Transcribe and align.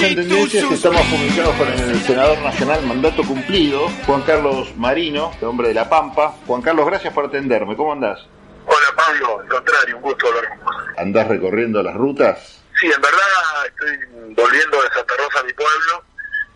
Seguimos 0.00 0.22
en 0.22 0.28
tendencias 0.28 0.64
que 0.66 0.74
estamos 0.74 1.02
comunicados 1.08 1.54
con 1.56 1.68
el 1.68 2.00
senador 2.00 2.38
nacional 2.38 2.86
mandato 2.86 3.22
cumplido, 3.22 3.86
Juan 4.06 4.22
Carlos 4.22 4.74
Marino, 4.76 5.30
hombre 5.42 5.68
de 5.68 5.74
La 5.74 5.90
Pampa. 5.90 6.36
Juan 6.46 6.62
Carlos, 6.62 6.86
gracias 6.86 7.12
por 7.12 7.26
atenderme. 7.26 7.76
¿Cómo 7.76 7.92
andás? 7.92 8.18
Hola 8.64 8.86
Pablo, 8.96 9.40
al 9.40 9.48
contrario, 9.48 9.96
un 9.96 10.02
gusto 10.02 10.26
hablar 10.28 10.48
con 10.48 10.64
vos. 10.64 10.76
¿Andás 10.96 11.28
recorriendo 11.28 11.82
las 11.82 11.94
rutas? 11.94 12.62
Sí, 12.80 12.86
en 12.86 13.00
verdad 13.02 13.20
estoy 13.66 14.34
volviendo 14.34 14.82
de 14.82 14.88
Santa 14.88 15.14
Rosa 15.18 15.40
a 15.40 15.42
mi 15.42 15.52
pueblo 15.52 16.04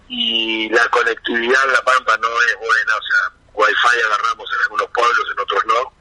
y 0.08 0.68
la 0.70 0.88
conectividad 0.88 1.64
en 1.66 1.72
La 1.72 1.82
Pampa 1.82 2.16
no 2.16 2.28
es 2.48 2.56
buena, 2.56 2.96
o 2.96 3.02
sea, 3.02 3.36
wifi 3.52 4.00
agarramos 4.06 4.50
en 4.54 4.62
algunos 4.62 4.88
pueblos, 4.88 5.24
en 5.30 5.40
otros 5.40 5.66
no. 5.66 5.92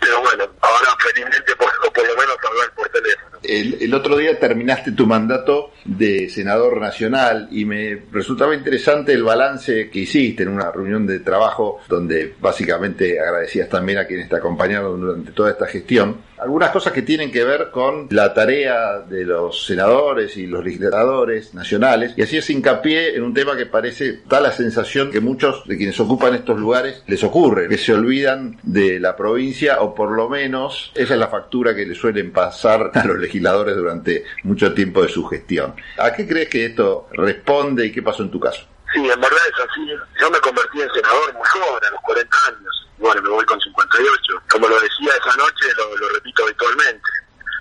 Pero 0.00 0.20
bueno, 0.20 0.44
ahora 0.60 0.96
felizmente 0.98 1.54
por 1.56 1.68
lo 2.08 2.16
menos 2.16 2.36
hablar 2.48 2.74
por 2.74 2.88
teléfono. 2.88 3.38
El, 3.42 3.82
el, 3.82 3.94
otro 3.94 4.16
día 4.16 4.38
terminaste 4.38 4.92
tu 4.92 5.06
mandato 5.06 5.72
de 5.84 6.28
senador 6.28 6.80
nacional 6.80 7.48
y 7.50 7.64
me 7.64 8.02
resultaba 8.10 8.54
interesante 8.54 9.12
el 9.12 9.22
balance 9.22 9.90
que 9.90 10.00
hiciste 10.00 10.42
en 10.42 10.50
una 10.50 10.70
reunión 10.70 11.06
de 11.06 11.20
trabajo 11.20 11.80
donde 11.88 12.34
básicamente 12.40 13.18
agradecías 13.20 13.68
también 13.68 13.98
a 13.98 14.06
quienes 14.06 14.28
te 14.28 14.36
acompañaron 14.36 15.00
durante 15.00 15.32
toda 15.32 15.50
esta 15.50 15.66
gestión. 15.66 16.29
Algunas 16.40 16.70
cosas 16.70 16.94
que 16.94 17.02
tienen 17.02 17.30
que 17.30 17.44
ver 17.44 17.70
con 17.70 18.08
la 18.10 18.32
tarea 18.32 19.00
de 19.00 19.24
los 19.26 19.66
senadores 19.66 20.38
y 20.38 20.46
los 20.46 20.64
legisladores 20.64 21.52
nacionales 21.52 22.14
y 22.16 22.22
así 22.22 22.38
es 22.38 22.48
hincapié 22.48 23.14
en 23.14 23.24
un 23.24 23.34
tema 23.34 23.56
que 23.56 23.66
parece 23.66 24.22
da 24.26 24.40
la 24.40 24.50
sensación 24.50 25.10
que 25.10 25.20
muchos 25.20 25.66
de 25.66 25.76
quienes 25.76 26.00
ocupan 26.00 26.34
estos 26.34 26.58
lugares 26.58 27.02
les 27.06 27.22
ocurre, 27.24 27.68
que 27.68 27.76
se 27.76 27.92
olvidan 27.92 28.58
de 28.62 28.98
la 29.00 29.16
provincia 29.16 29.82
o 29.82 29.94
por 29.94 30.12
lo 30.12 30.30
menos 30.30 30.92
esa 30.94 31.14
es 31.14 31.20
la 31.20 31.28
factura 31.28 31.74
que 31.74 31.84
le 31.84 31.94
suelen 31.94 32.32
pasar 32.32 32.90
a 32.94 33.04
los 33.04 33.18
legisladores 33.18 33.76
durante 33.76 34.24
mucho 34.44 34.72
tiempo 34.72 35.02
de 35.02 35.08
su 35.08 35.26
gestión. 35.26 35.74
¿A 35.98 36.12
qué 36.12 36.26
crees 36.26 36.48
que 36.48 36.64
esto 36.64 37.08
responde 37.12 37.86
y 37.86 37.92
qué 37.92 38.02
pasó 38.02 38.22
en 38.22 38.30
tu 38.30 38.40
caso? 38.40 38.62
Sí, 38.92 39.00
en 39.00 39.20
verdad 39.20 39.38
es 39.46 39.60
así. 39.60 39.86
Yo 40.20 40.30
me 40.30 40.38
convertí 40.40 40.80
en 40.80 40.90
senador 40.90 41.34
muy 41.34 41.46
joven, 41.46 41.84
a 41.86 41.90
los 41.90 42.00
40 42.00 42.36
años. 42.48 42.89
Bueno, 43.00 43.22
me 43.22 43.30
voy 43.30 43.44
con 43.46 43.58
58. 43.58 44.42
Como 44.50 44.68
lo 44.68 44.78
decía 44.78 45.12
esa 45.18 45.34
noche, 45.36 45.72
lo, 45.74 46.08
repito 46.10 46.44
habitualmente. 46.44 47.08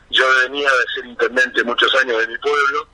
Yo 0.10 0.26
venía 0.44 0.70
de 0.70 0.86
ser 0.94 1.06
intendente 1.06 1.64
muchos 1.64 1.94
años 1.96 2.18
de 2.20 2.28
mi 2.28 2.38
pueblo 2.40 2.88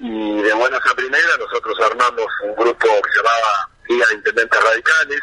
y 0.00 0.42
de 0.42 0.52
buenas 0.52 0.80
a 0.86 0.94
primera 0.94 1.36
nosotros 1.38 1.76
armamos 1.80 2.26
un 2.44 2.54
grupo 2.54 2.86
que 3.02 3.10
se 3.10 3.16
llamaba 3.16 3.70
Liga 3.88 4.06
de 4.06 4.14
Intendentes 4.14 4.62
Radicales 4.62 5.20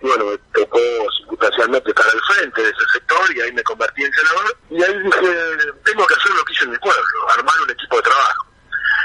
y 0.00 0.06
bueno, 0.06 0.24
me 0.26 0.38
tocó 0.52 0.78
circunstancialmente 1.18 1.90
estar 1.90 2.06
al 2.06 2.20
frente 2.20 2.62
de 2.62 2.68
ese 2.68 2.84
sector 2.92 3.36
y 3.36 3.40
ahí 3.40 3.52
me 3.52 3.62
convertí 3.62 4.04
en 4.04 4.12
senador 4.12 4.56
y 4.70 4.82
ahí 4.82 4.98
dije, 4.98 5.72
tengo 5.84 6.06
que 6.06 6.14
hacer 6.14 6.32
lo 6.32 6.44
que 6.44 6.52
hice 6.52 6.64
en 6.64 6.70
mi 6.72 6.78
pueblo, 6.78 7.28
armar 7.30 7.54
un 7.62 7.70
equipo 7.70 7.96
de 7.96 8.02
trabajo. 8.02 8.46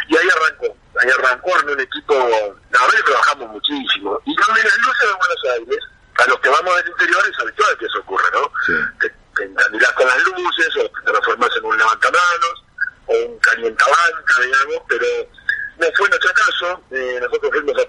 Y 0.10 0.18
ahí 0.18 0.28
arrancó, 0.36 0.78
ahí 1.00 1.10
arrancó 1.18 1.60
en 1.60 1.70
un 1.70 1.80
equipo, 1.80 2.14
la 2.72 2.82
verdad 2.82 3.06
trabajamos 3.06 3.50
muchísimo. 3.50 4.20
Y 4.26 4.36
con 4.36 4.56
las 4.56 4.66
luces 4.66 5.08
de 5.08 5.16
Buenos 5.16 5.44
Aires, 5.58 5.89
a 6.20 6.28
los 6.28 6.40
que 6.40 6.50
vamos 6.50 6.76
del 6.76 6.90
interior 6.90 7.24
es 7.32 7.40
habitual 7.40 7.78
que 7.78 7.86
eso 7.86 8.00
ocurre, 8.00 8.30
¿no? 8.34 8.52
Sí. 8.66 8.74
Te, 9.00 9.10
te 9.36 9.44
encandilás 9.46 9.92
con 9.94 10.08
las 10.08 10.24
luces 10.24 10.76
o 10.78 10.90
te 10.90 11.12
transformás 11.12 11.50
en 11.58 11.66
un 11.66 11.78
levantamanos 11.78 12.64
o 13.08 13.14
un 13.14 13.40
calientabanca, 13.40 14.42
digamos, 14.44 14.84
pero 14.88 15.06
no 15.80 15.88
fue 15.96 16.10
nuestro 16.10 16.34
caso. 16.34 16.84
Eh, 16.92 17.20
nosotros 17.22 17.52
fuimos 17.52 17.76
a 17.76 17.86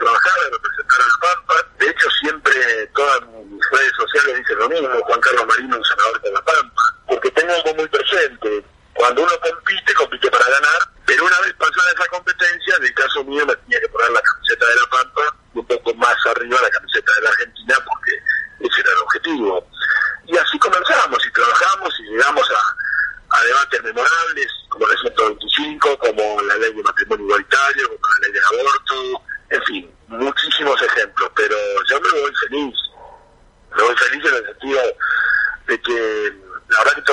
representar 0.52 1.00
a 1.00 1.06
La 1.06 1.34
Pampa. 1.34 1.54
De 1.78 1.90
hecho, 1.90 2.08
siempre 2.22 2.86
todas 2.94 3.26
mis 3.26 3.70
redes 3.72 3.92
sociales 3.96 4.36
dicen 4.38 4.58
lo 4.58 4.68
mismo, 4.68 4.88
Juan 4.88 5.20
Carlos 5.20 5.46
Marino, 5.46 5.76
un 5.76 5.84
senador 5.84 6.20
de 6.22 6.30
La 6.32 6.42
Pampa, 6.42 6.82
porque 7.08 7.30
tengo 7.32 7.52
algo 7.52 7.74
muy 7.74 7.88
presente. 7.88 8.64
Cuando 8.94 9.22
uno 9.22 9.32
compite, 9.40 9.94
compite 9.94 10.30
para 10.30 10.44
ganar, 10.44 10.80
pero 11.06 11.24
una 11.24 11.40
vez 11.40 11.54
pasada 11.54 11.92
esa 11.92 12.06
competencia, 12.08 12.76
en 12.76 12.84
el 12.84 12.94
caso 12.94 13.24
mío 13.24 13.44
me 13.46 13.56
tenía 13.56 13.80
que 13.80 13.88
poner 13.88 14.10
la 14.10 14.20
camiseta 14.20 14.66
de 14.66 14.74
La 14.76 14.86
Pampa 14.86 15.36
un 15.54 15.66
poco 15.66 15.94
más 15.94 16.16
arriba 16.26 16.58
la 16.62 16.70
camiseta 16.70 17.12
de 17.14 17.22
la 17.22 17.30
Argentina, 17.30 17.74
porque 17.84 18.12
ese 18.60 18.80
era 18.80 18.92
el 18.92 18.98
objetivo. 18.98 19.68
Y 20.26 20.36
así 20.36 20.58
comenzamos 20.58 21.26
y 21.26 21.32
trabajamos 21.32 21.94
y 22.00 22.02
llegamos 22.12 22.48
a, 22.50 23.36
a 23.36 23.44
debates 23.44 23.82
memorables, 23.82 24.46
como 24.68 24.86
la 24.86 24.96
125, 24.96 25.98
como 25.98 26.42
la 26.42 26.56
ley 26.56 26.72
de 26.72 26.82
matrimonio 26.82 27.26
igualitario, 27.26 27.88
como 27.88 28.14
la 28.14 28.26
ley 28.26 28.32
del 28.32 28.44
aborto, 28.44 29.22
en 29.50 29.64
fin, 29.64 29.94
muchísimos 30.08 30.80
ejemplos, 30.82 31.30
pero 31.34 31.56
yo 31.88 32.00
me 32.00 32.20
voy 32.20 32.32
feliz. 32.48 32.76
Me 33.76 33.82
voy 33.82 33.96
feliz 33.96 34.24
en 34.24 34.34
el 34.34 34.46
sentido 34.46 34.80
de 35.66 35.80
que 35.82 36.32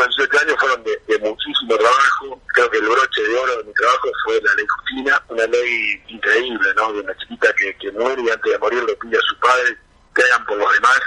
18 0.07 0.39
años 0.39 0.55
fueron 0.59 0.83
de, 0.83 1.01
de, 1.07 1.19
muchísimo 1.19 1.77
trabajo. 1.77 2.41
Creo 2.47 2.69
que 2.69 2.77
el 2.77 2.87
broche 2.87 3.21
de 3.21 3.37
oro 3.37 3.57
de 3.57 3.63
mi 3.63 3.73
trabajo 3.73 4.09
fue 4.25 4.41
la 4.41 4.53
ley 4.55 4.65
Justina, 4.67 5.23
una 5.29 5.45
ley 5.45 6.03
increíble, 6.07 6.73
¿no? 6.75 6.93
De 6.93 6.99
una 7.01 7.17
chiquita 7.17 7.53
que, 7.53 7.75
que 7.77 7.91
muere 7.91 8.21
y 8.21 8.29
antes 8.29 8.51
de 8.51 8.59
morir 8.59 8.83
le 8.83 8.95
pide 8.95 9.17
a 9.17 9.21
su 9.21 9.39
padre 9.39 9.77
que 10.15 10.23
hagan 10.23 10.45
por 10.45 10.57
los 10.57 10.73
demás 10.73 10.99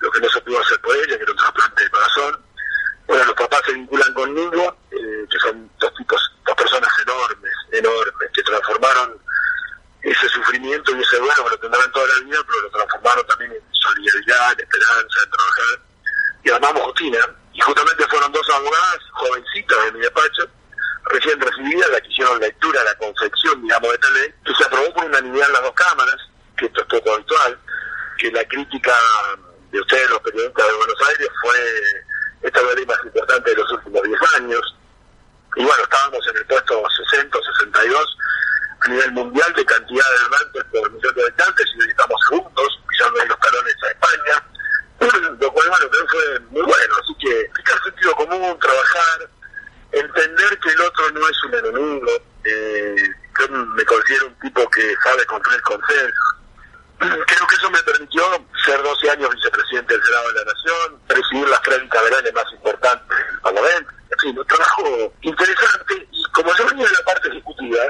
lo 0.00 0.10
que 0.10 0.20
no 0.20 0.28
se 0.28 0.40
pudo 0.42 0.60
hacer 0.60 0.80
por 0.80 0.96
ella, 0.96 1.16
que 1.16 1.22
era 1.22 1.32
un 1.32 1.38
trasplante 1.38 1.84
de 1.84 1.90
corazón. 1.90 2.44
Bueno, 3.06 3.24
los 3.24 3.34
papás 3.34 3.62
se 3.66 3.72
vinculan 3.72 4.14
conmigo, 4.14 4.76
eh, 4.90 5.26
que 5.30 5.38
son 5.38 5.70
dos 5.78 5.94
tipos, 5.94 6.20
dos 6.44 6.56
personas 6.56 6.90
enormes, 7.02 7.52
enormes, 7.72 8.30
que 8.34 8.42
transformaron 8.42 9.18
ese 10.02 10.28
sufrimiento 10.28 10.94
y 10.94 11.00
ese 11.00 11.18
duelo 11.18 11.44
que 11.44 11.50
lo 11.50 11.58
tendrán 11.58 11.92
toda 11.92 12.06
la 12.06 12.24
vida, 12.24 12.38
pero 12.46 12.60
lo 12.62 12.70
transformaron 12.70 13.26
también 13.26 13.52
en 13.52 13.62
solidaridad, 13.72 14.52
en 14.52 14.60
esperanza, 14.60 15.18
en 15.24 15.30
trabajar. 15.30 15.82
Y 16.44 16.50
armamos 16.50 16.82
Justina, 16.82 17.18
y 17.52 17.60
justamente 17.60 18.06
fueron 18.08 18.32
dos 18.32 18.50
abogadas 18.50 18.98
jovencitas 19.12 19.84
de 19.84 19.92
mi 19.92 20.00
despacho, 20.00 20.48
recién 21.04 21.40
recibidas, 21.40 21.90
la 21.90 22.00
que 22.00 22.08
hicieron 22.08 22.40
lectura, 22.40 22.84
la 22.84 22.94
confección, 22.98 23.62
digamos, 23.62 23.88
de 23.88 23.94
esta 23.94 24.10
ley, 24.10 24.34
que 24.44 24.54
se 24.54 24.64
aprobó 24.64 24.94
por 24.94 25.04
unanimidad 25.06 25.46
en 25.46 25.52
las 25.54 25.62
dos 25.62 25.72
cámaras, 25.72 26.16
que 26.56 26.66
esto 26.66 26.80
es 26.82 26.86
poco 26.86 27.14
habitual, 27.14 27.58
que 28.16 28.30
la 28.30 28.44
crítica 28.44 28.94
de 29.70 29.80
ustedes, 29.80 30.10
los 30.10 30.20
periodistas 30.20 30.66
de 30.66 30.74
Buenos 30.74 31.08
Aires, 31.08 31.28
fue 31.42 31.56
esta 32.42 32.60
es 32.60 32.76
ley 32.76 32.86
más 32.86 32.98
importante 33.04 33.50
de 33.50 33.56
los 33.56 33.72
últimos 33.72 34.02
10 34.02 34.20
años. 34.36 34.76
Y 35.56 35.64
bueno, 35.64 35.82
estábamos 35.82 36.26
en 36.28 36.36
el 36.36 36.46
puesto 36.46 36.82
60 37.10 37.38
62 37.60 38.18
a 38.80 38.88
nivel 38.88 39.12
mundial 39.12 39.52
de 39.54 39.64
cantidad 39.64 40.04
de 40.10 40.18
donantes 40.24 40.64
por 40.64 40.92
millón 40.92 41.14
de 41.14 41.22
habitantes 41.22 41.66
y 41.74 41.82
hoy 41.82 41.88
estamos 41.88 42.20
segundos, 42.28 42.80
pisando 42.88 43.24
los 43.24 43.40
talones 43.40 43.74
a 43.82 43.88
España. 43.88 44.44
Lo 45.40 45.52
cual, 45.52 45.68
bueno, 45.70 45.90
creo 45.90 46.06
fue 46.08 46.40
muy 46.50 46.62
bueno. 46.62 46.94
Así 47.02 47.14
que 47.18 47.40
explicar 47.40 47.82
sentido 47.82 48.14
común, 48.16 48.58
trabajar, 48.60 49.30
entender 49.92 50.58
que 50.60 50.70
el 50.70 50.80
otro 50.82 51.10
no 51.12 51.28
es 51.28 51.44
un 51.44 51.54
enemigo. 51.54 52.10
Eh, 52.44 52.96
yo 53.40 53.48
me 53.48 53.84
considero 53.84 54.26
un 54.28 54.38
tipo 54.38 54.70
que 54.70 54.94
sabe 55.02 55.24
construir 55.26 55.60
consenso. 55.62 56.25
Creo 56.98 57.46
que 57.46 57.54
eso 57.54 57.70
me 57.70 57.82
permitió 57.82 58.22
ser 58.64 58.82
12 58.82 59.10
años 59.10 59.30
vicepresidente 59.34 59.94
del 59.94 60.02
Senado 60.02 60.28
de 60.28 60.34
la 60.34 60.44
Nación, 60.44 61.00
presidir 61.06 61.48
las 61.48 61.62
30 61.62 62.02
veranes 62.02 62.32
más 62.32 62.52
importantes 62.52 63.18
del 63.18 63.40
Parlamento. 63.40 63.92
En 64.10 64.18
fin, 64.18 64.38
un 64.38 64.46
trabajo 64.46 65.12
interesante. 65.20 66.08
Y 66.10 66.24
como 66.32 66.54
yo 66.56 66.66
venía 66.66 66.86
de 66.86 66.92
la 66.92 67.04
parte 67.04 67.28
ejecutiva, 67.28 67.82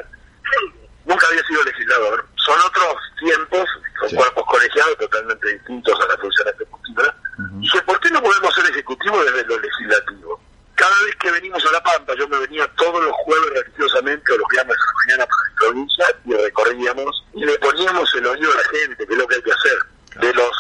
nunca 1.04 1.26
había 1.28 1.44
sido 1.46 1.62
legislador. 1.64 2.26
Son 2.36 2.58
otros 2.66 2.94
tiempos, 3.18 3.68
son 4.00 4.10
sí. 4.10 4.16
cuerpos 4.16 4.44
colegiados 4.46 4.98
totalmente 4.98 5.48
distintos 5.54 6.00
a 6.00 6.06
la 6.08 6.18
función 6.18 6.48
ejecutiva. 6.48 7.14
Uh 7.38 7.42
-huh. 7.42 7.60
Dije, 7.60 7.82
¿por 7.82 8.00
qué 8.00 8.10
no 8.10 8.22
podemos 8.22 8.54
ser 8.54 8.64
ejecutivos 8.70 9.24
desde 9.24 9.44
lo 9.44 9.58
legislativo? 9.60 10.40
Cada 10.76 11.02
vez 11.04 11.16
que 11.16 11.30
venimos 11.30 11.64
a 11.64 11.72
La 11.72 11.82
Pampa, 11.82 12.14
yo 12.18 12.28
me 12.28 12.38
venía 12.38 12.70
todos 12.76 13.02
los 13.02 13.12
jueves 13.24 13.64
religiosamente 13.64 14.32
o 14.32 14.36
los 14.36 14.48
viernes 14.50 14.76
a 14.76 14.86
la 14.86 14.92
mañana 15.06 15.26
para 15.26 15.48
mi 15.48 15.54
provincia 15.56 16.06
y 16.26 16.34
recorríamos 16.34 17.24
y 17.32 17.44
le 17.46 17.58
poníamos 17.58 18.14
el 18.14 18.26
oído 18.26 18.52
a 18.52 18.56
la 18.56 18.78
gente, 18.78 19.06
que 19.06 19.12
es 19.12 19.18
lo 19.18 19.26
que 19.26 19.34
hay 19.36 19.42
que 19.42 19.52
hacer. 19.52 19.78
De 20.20 20.34
los 20.34 20.50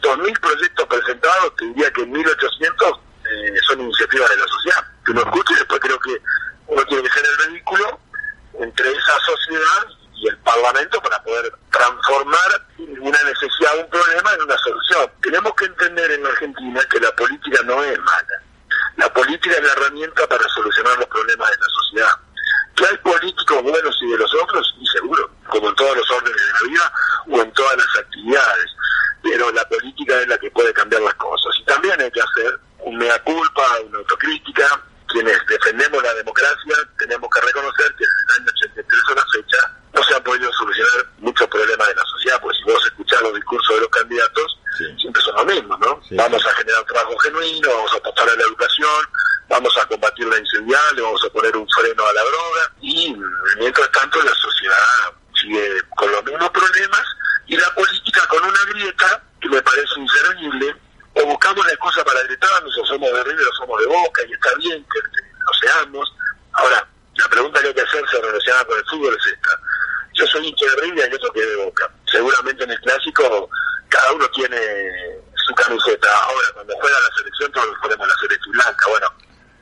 2.000 0.00 0.40
proyectos 0.40 0.86
presentados, 0.86 1.56
te 1.56 1.66
diría 1.66 1.90
que 1.92 2.02
1.800 2.06 3.00
eh, 3.24 3.56
son 3.68 3.80
iniciativas 3.82 4.30
de 4.30 4.36
la 4.36 4.46
sociedad. 4.46 4.86
Que 5.04 5.12
uno 5.12 5.20
escuche 5.20 5.52
y 5.52 5.56
después 5.56 5.80
creo 5.80 5.98
que 6.00 6.22
uno 6.68 6.84
tiene 6.86 7.02
que 7.02 7.10
ser 7.10 7.24
el 7.26 7.52
vehículo 7.52 8.00
entre 8.60 8.92
esa 8.92 9.20
sociedad 9.20 9.86
y 10.14 10.28
el 10.28 10.38
Parlamento 10.38 11.02
para 11.02 11.22
poder 11.22 11.52
transformar 11.70 12.66
una 12.78 13.22
necesidad, 13.24 13.78
un 13.78 13.90
problema 13.90 14.32
en 14.32 14.42
una 14.42 14.56
solución. 14.56 15.10
Tenemos 15.20 15.54
que 15.54 15.66
entender 15.66 16.12
en 16.12 16.22
la 16.22 16.30
Argentina 16.30 16.80
que 16.90 17.00
la 17.00 17.14
política 17.14 17.60
no 17.64 17.82
es 17.82 17.98
mala. 17.98 18.43
La 18.96 19.12
política 19.12 19.56
es 19.56 19.62
la 19.62 19.72
herramienta 19.72 20.26
para 20.26 20.48
solucionar 20.48 20.98
los 20.98 21.08
problemas 21.08 21.50
de 21.50 21.56
la 21.56 21.66
sociedad. 21.66 22.10
Que 22.76 22.86
hay 22.86 22.96
políticos 22.98 23.62
buenos 23.62 23.98
y 24.02 24.10
de 24.10 24.18
los 24.18 24.34
otros, 24.34 24.74
y 24.80 24.86
seguro, 24.86 25.30
como 25.48 25.68
en 25.68 25.74
todos 25.74 25.96
los 25.96 26.10
órdenes 26.10 26.40
de 26.40 26.52
la 26.52 26.68
vida 26.68 26.92
o 27.30 27.42
en 27.42 27.52
todas 27.52 27.76
las 27.76 27.96
actividades. 27.98 28.70
Pero 29.22 29.50
la 29.52 29.68
política 29.68 30.20
es 30.20 30.28
la 30.28 30.38
que 30.38 30.50
puede 30.50 30.72
cambiar 30.72 31.02
las 31.02 31.14
cosas. 31.14 31.54
Y 31.60 31.64
también 31.64 32.00
hay 32.00 32.10
que 32.10 32.20
hacer 32.20 32.58
un 32.80 32.96
mea 32.96 33.22
culpa, 33.22 33.62
una 33.86 33.98
autocrítica. 33.98 34.80
Quienes 35.08 35.38
defendemos 35.46 36.02
la 36.02 36.14
democracia 36.14 36.74
tenemos 36.98 37.30
que 37.30 37.46
reconocer 37.46 37.94
que 37.94 38.04
desde 38.04 38.22
el 38.26 38.42
año 38.42 38.52
83 38.52 39.00
a 39.10 39.14
la 39.14 39.26
fecha 39.32 39.84
no 39.94 40.02
se 40.02 40.14
han 40.14 40.22
podido 40.24 40.52
solucionar 40.52 41.06
muchos 41.18 41.46
problemas 41.48 41.88
de 41.88 41.94
la 41.94 42.04
sociedad, 42.04 42.40
pues 42.42 42.56
si 42.56 42.64
vos 42.64 42.84
escuchás 42.84 43.22
los 43.22 43.34
discursos 43.34 43.76
de 43.76 43.80
los 43.80 43.90
candidatos, 43.90 44.58
sí. 44.76 44.84
siempre 45.00 45.22
son 45.22 45.36
los 45.36 45.46
mismos, 45.46 45.78
¿no? 45.78 46.00
Sí, 46.08 46.16
vamos 46.16 46.44
a 46.44 46.54
generar 46.54 46.84
trabajo 46.84 47.16
genuino, 47.18 47.68
vamos 47.70 47.92
a 47.94 47.96
apostar 47.96 48.28
a 48.28 48.34
la 48.34 48.42
educación, 48.42 49.08
vamos 49.48 49.72
a 49.80 49.86
combatir 49.86 50.26
la 50.26 50.38
inseguridad, 50.38 50.92
le 50.94 51.02
vamos 51.02 51.24
a 51.24 51.30
poner 51.30 51.56
un 51.56 51.68
freno 51.68 51.93
a 52.06 52.12
la 52.12 52.22
droga 52.22 52.72
y 52.80 53.16
mientras 53.58 53.90
tanto 53.92 54.22
la 54.22 54.34
sociedad 54.34 55.12
sigue 55.40 55.82
con 55.96 56.10
los 56.10 56.24
mismos 56.24 56.50
problemas 56.50 57.02
y 57.46 57.56
la 57.56 57.74
política 57.74 58.26
con 58.28 58.44
una 58.44 58.64
grieta 58.68 59.22
que 59.40 59.48
me 59.48 59.62
parece 59.62 60.00
inservible 60.00 60.74
o 61.14 61.26
buscamos 61.26 61.64
la 61.66 61.72
excusa 61.72 62.04
para 62.04 62.22
gritarnos 62.22 62.76
o 62.78 62.86
somos 62.86 63.12
de 63.12 63.24
River 63.24 63.46
o 63.46 63.54
somos 63.54 63.80
de 63.80 63.86
Boca 63.86 64.22
y 64.28 64.32
está 64.32 64.54
bien 64.58 64.84
que 64.92 64.98
lo 65.00 65.52
seamos. 65.60 66.12
Ahora, 66.52 66.86
la 67.16 67.28
pregunta 67.28 67.60
que 67.60 67.68
hay 67.68 67.74
que 67.74 67.80
hacerse 67.80 68.20
relacionada 68.20 68.64
con 68.64 68.78
el 68.78 68.84
fútbol 68.86 69.16
es 69.18 69.32
esta. 69.32 69.60
Yo 70.14 70.26
soy 70.26 70.48
hincha 70.48 70.66
de 70.66 70.82
River 70.82 71.12
y 71.12 71.14
otro 71.14 71.32
que 71.32 71.46
de 71.46 71.56
Boca. 71.56 71.90
Seguramente 72.10 72.64
en 72.64 72.70
el 72.70 72.80
clásico 72.80 73.48
cada 73.88 74.12
uno 74.12 74.28
tiene 74.30 74.58
su 75.46 75.54
camiseta. 75.54 76.08
Ahora, 76.24 76.48
cuando 76.54 76.74
juega 76.80 77.00
la 77.00 77.16
selección, 77.16 77.52
todos 77.52 77.76
ponemos 77.80 78.08
la 78.08 78.16
selección 78.16 78.52
blanca. 78.52 78.86
Bueno, 78.88 79.06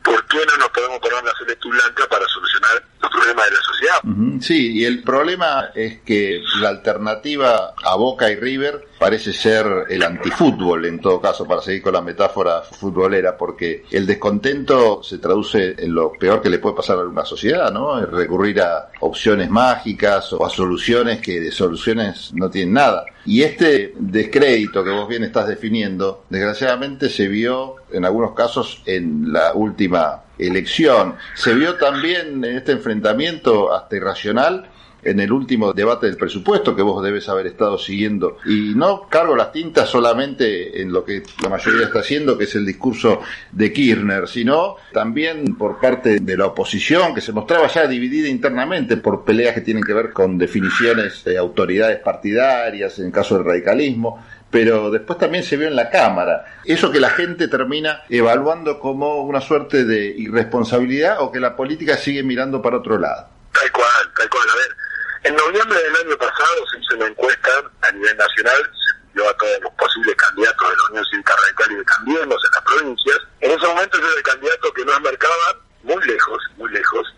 ¿por 0.02 0.26
qué 0.28 0.46
no 0.46 0.56
nos 0.56 0.68
podemos 0.70 0.98
poner 1.00 1.24
la 1.24 1.34
selección 1.36 1.72
blanca 1.72 2.06
para 2.08 2.26
solucionar 2.28 2.82
los 3.00 3.10
problemas 3.10 3.44
de 3.46 3.56
la 3.56 3.62
sociedad? 3.62 4.00
Sí, 4.42 4.72
y 4.72 4.84
el 4.84 5.04
problema 5.04 5.70
es 5.72 6.00
que 6.00 6.40
la 6.60 6.70
alternativa 6.70 7.74
a 7.80 7.94
Boca 7.94 8.28
y 8.28 8.34
River 8.34 8.88
parece 8.98 9.32
ser 9.32 9.64
el 9.88 10.02
antifútbol, 10.02 10.84
en 10.84 11.00
todo 11.00 11.20
caso, 11.20 11.46
para 11.46 11.62
seguir 11.62 11.80
con 11.80 11.92
la 11.92 12.00
metáfora 12.00 12.62
futbolera, 12.62 13.36
porque 13.36 13.84
el 13.92 14.04
descontento 14.04 15.00
se 15.00 15.18
traduce 15.18 15.76
en 15.78 15.94
lo 15.94 16.12
peor 16.12 16.42
que 16.42 16.50
le 16.50 16.58
puede 16.58 16.74
pasar 16.74 16.98
a 16.98 17.04
una 17.04 17.24
sociedad, 17.24 17.72
¿no? 17.72 18.04
Recurrir 18.04 18.60
a 18.62 18.88
opciones 19.00 19.48
mágicas 19.48 20.32
o 20.32 20.44
a 20.44 20.50
soluciones 20.50 21.20
que 21.20 21.40
de 21.40 21.52
soluciones 21.52 22.32
no 22.34 22.50
tienen 22.50 22.74
nada. 22.74 23.04
Y 23.24 23.42
este 23.42 23.94
descrédito 23.96 24.82
que 24.82 24.90
vos 24.90 25.08
bien 25.08 25.22
estás 25.22 25.46
definiendo, 25.46 26.24
desgraciadamente 26.28 27.08
se 27.08 27.28
vio 27.28 27.76
en 27.92 28.04
algunos 28.04 28.34
casos 28.34 28.82
en 28.86 29.32
la 29.32 29.52
última 29.54 30.22
elección. 30.46 31.16
Se 31.34 31.54
vio 31.54 31.74
también 31.74 32.44
en 32.44 32.56
este 32.56 32.72
enfrentamiento 32.72 33.74
hasta 33.74 33.96
irracional 33.96 34.68
en 35.02 35.20
el 35.20 35.32
último 35.32 35.72
debate 35.72 36.06
del 36.06 36.16
presupuesto 36.16 36.76
que 36.76 36.82
vos 36.82 37.02
debes 37.02 37.28
haber 37.28 37.46
estado 37.46 37.76
siguiendo. 37.78 38.38
Y 38.44 38.72
no 38.74 39.08
cargo 39.08 39.34
las 39.34 39.52
tintas 39.52 39.88
solamente 39.88 40.80
en 40.80 40.92
lo 40.92 41.04
que 41.04 41.22
la 41.42 41.48
mayoría 41.48 41.86
está 41.86 42.00
haciendo, 42.00 42.38
que 42.38 42.44
es 42.44 42.54
el 42.54 42.64
discurso 42.64 43.20
de 43.50 43.72
Kirchner, 43.72 44.28
sino 44.28 44.76
también 44.92 45.56
por 45.56 45.80
parte 45.80 46.20
de 46.20 46.36
la 46.36 46.46
oposición, 46.46 47.14
que 47.14 47.20
se 47.20 47.32
mostraba 47.32 47.66
ya 47.68 47.86
dividida 47.86 48.28
internamente 48.28 48.96
por 48.96 49.24
peleas 49.24 49.54
que 49.54 49.60
tienen 49.60 49.82
que 49.82 49.92
ver 49.92 50.12
con 50.12 50.38
definiciones 50.38 51.24
de 51.24 51.36
autoridades 51.36 51.98
partidarias, 51.98 52.98
en 52.98 53.10
caso 53.10 53.36
del 53.36 53.44
radicalismo 53.44 54.22
pero 54.52 54.90
después 54.90 55.18
también 55.18 55.42
se 55.42 55.56
vio 55.56 55.66
en 55.66 55.74
la 55.74 55.88
Cámara. 55.88 56.60
Eso 56.66 56.92
que 56.92 57.00
la 57.00 57.08
gente 57.08 57.48
termina 57.48 58.04
evaluando 58.10 58.78
como 58.78 59.22
una 59.22 59.40
suerte 59.40 59.84
de 59.84 60.04
irresponsabilidad 60.08 61.22
o 61.22 61.32
que 61.32 61.40
la 61.40 61.56
política 61.56 61.96
sigue 61.96 62.22
mirando 62.22 62.60
para 62.60 62.76
otro 62.76 62.98
lado. 62.98 63.28
Tal 63.50 63.72
cual, 63.72 64.12
tal 64.14 64.28
cual. 64.28 64.46
A 64.50 64.54
ver, 64.54 64.76
en 65.24 65.36
noviembre 65.36 65.82
del 65.82 65.96
año 66.06 66.18
pasado 66.18 66.66
se 66.70 66.78
hizo 66.78 66.96
una 66.96 67.06
encuesta 67.06 67.50
a 67.80 67.92
nivel 67.92 68.14
nacional, 68.14 68.60
se 68.62 69.14
dio 69.14 69.26
a 69.26 69.34
todos 69.38 69.58
los 69.62 69.72
posibles 69.72 70.14
candidatos 70.16 70.68
de 70.68 70.76
la 70.76 70.90
Unión 70.90 71.04
Cívica 71.10 71.34
Radical 71.42 71.72
y 71.72 71.74
de 71.76 71.84
Cambiemos 71.86 72.44
en 72.44 72.50
las 72.52 72.62
provincias. 72.62 73.18
En 73.40 73.50
ese 73.52 73.66
momento 73.66 73.98
yo 73.98 74.04
era 74.06 74.16
el 74.16 74.22
candidato 74.22 74.72
que 74.74 74.84
nos 74.84 75.00
marcaba 75.00 75.46
muy 75.82 76.04
lejos, 76.04 76.38
muy 76.58 76.70
lejos. 76.70 77.08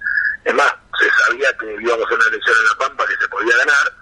Es 0.45 0.55
más, 0.55 0.73
se 1.01 1.11
sabía 1.27 1.51
que 1.59 1.67
íbamos 1.83 2.07
a 2.09 2.15
una 2.15 2.27
elección 2.29 2.57
en 2.61 2.65
La 2.65 2.87
Pampa 2.87 3.07
que 3.09 3.17
se 3.17 3.29
podía 3.29 3.57
ganar. 3.57 3.93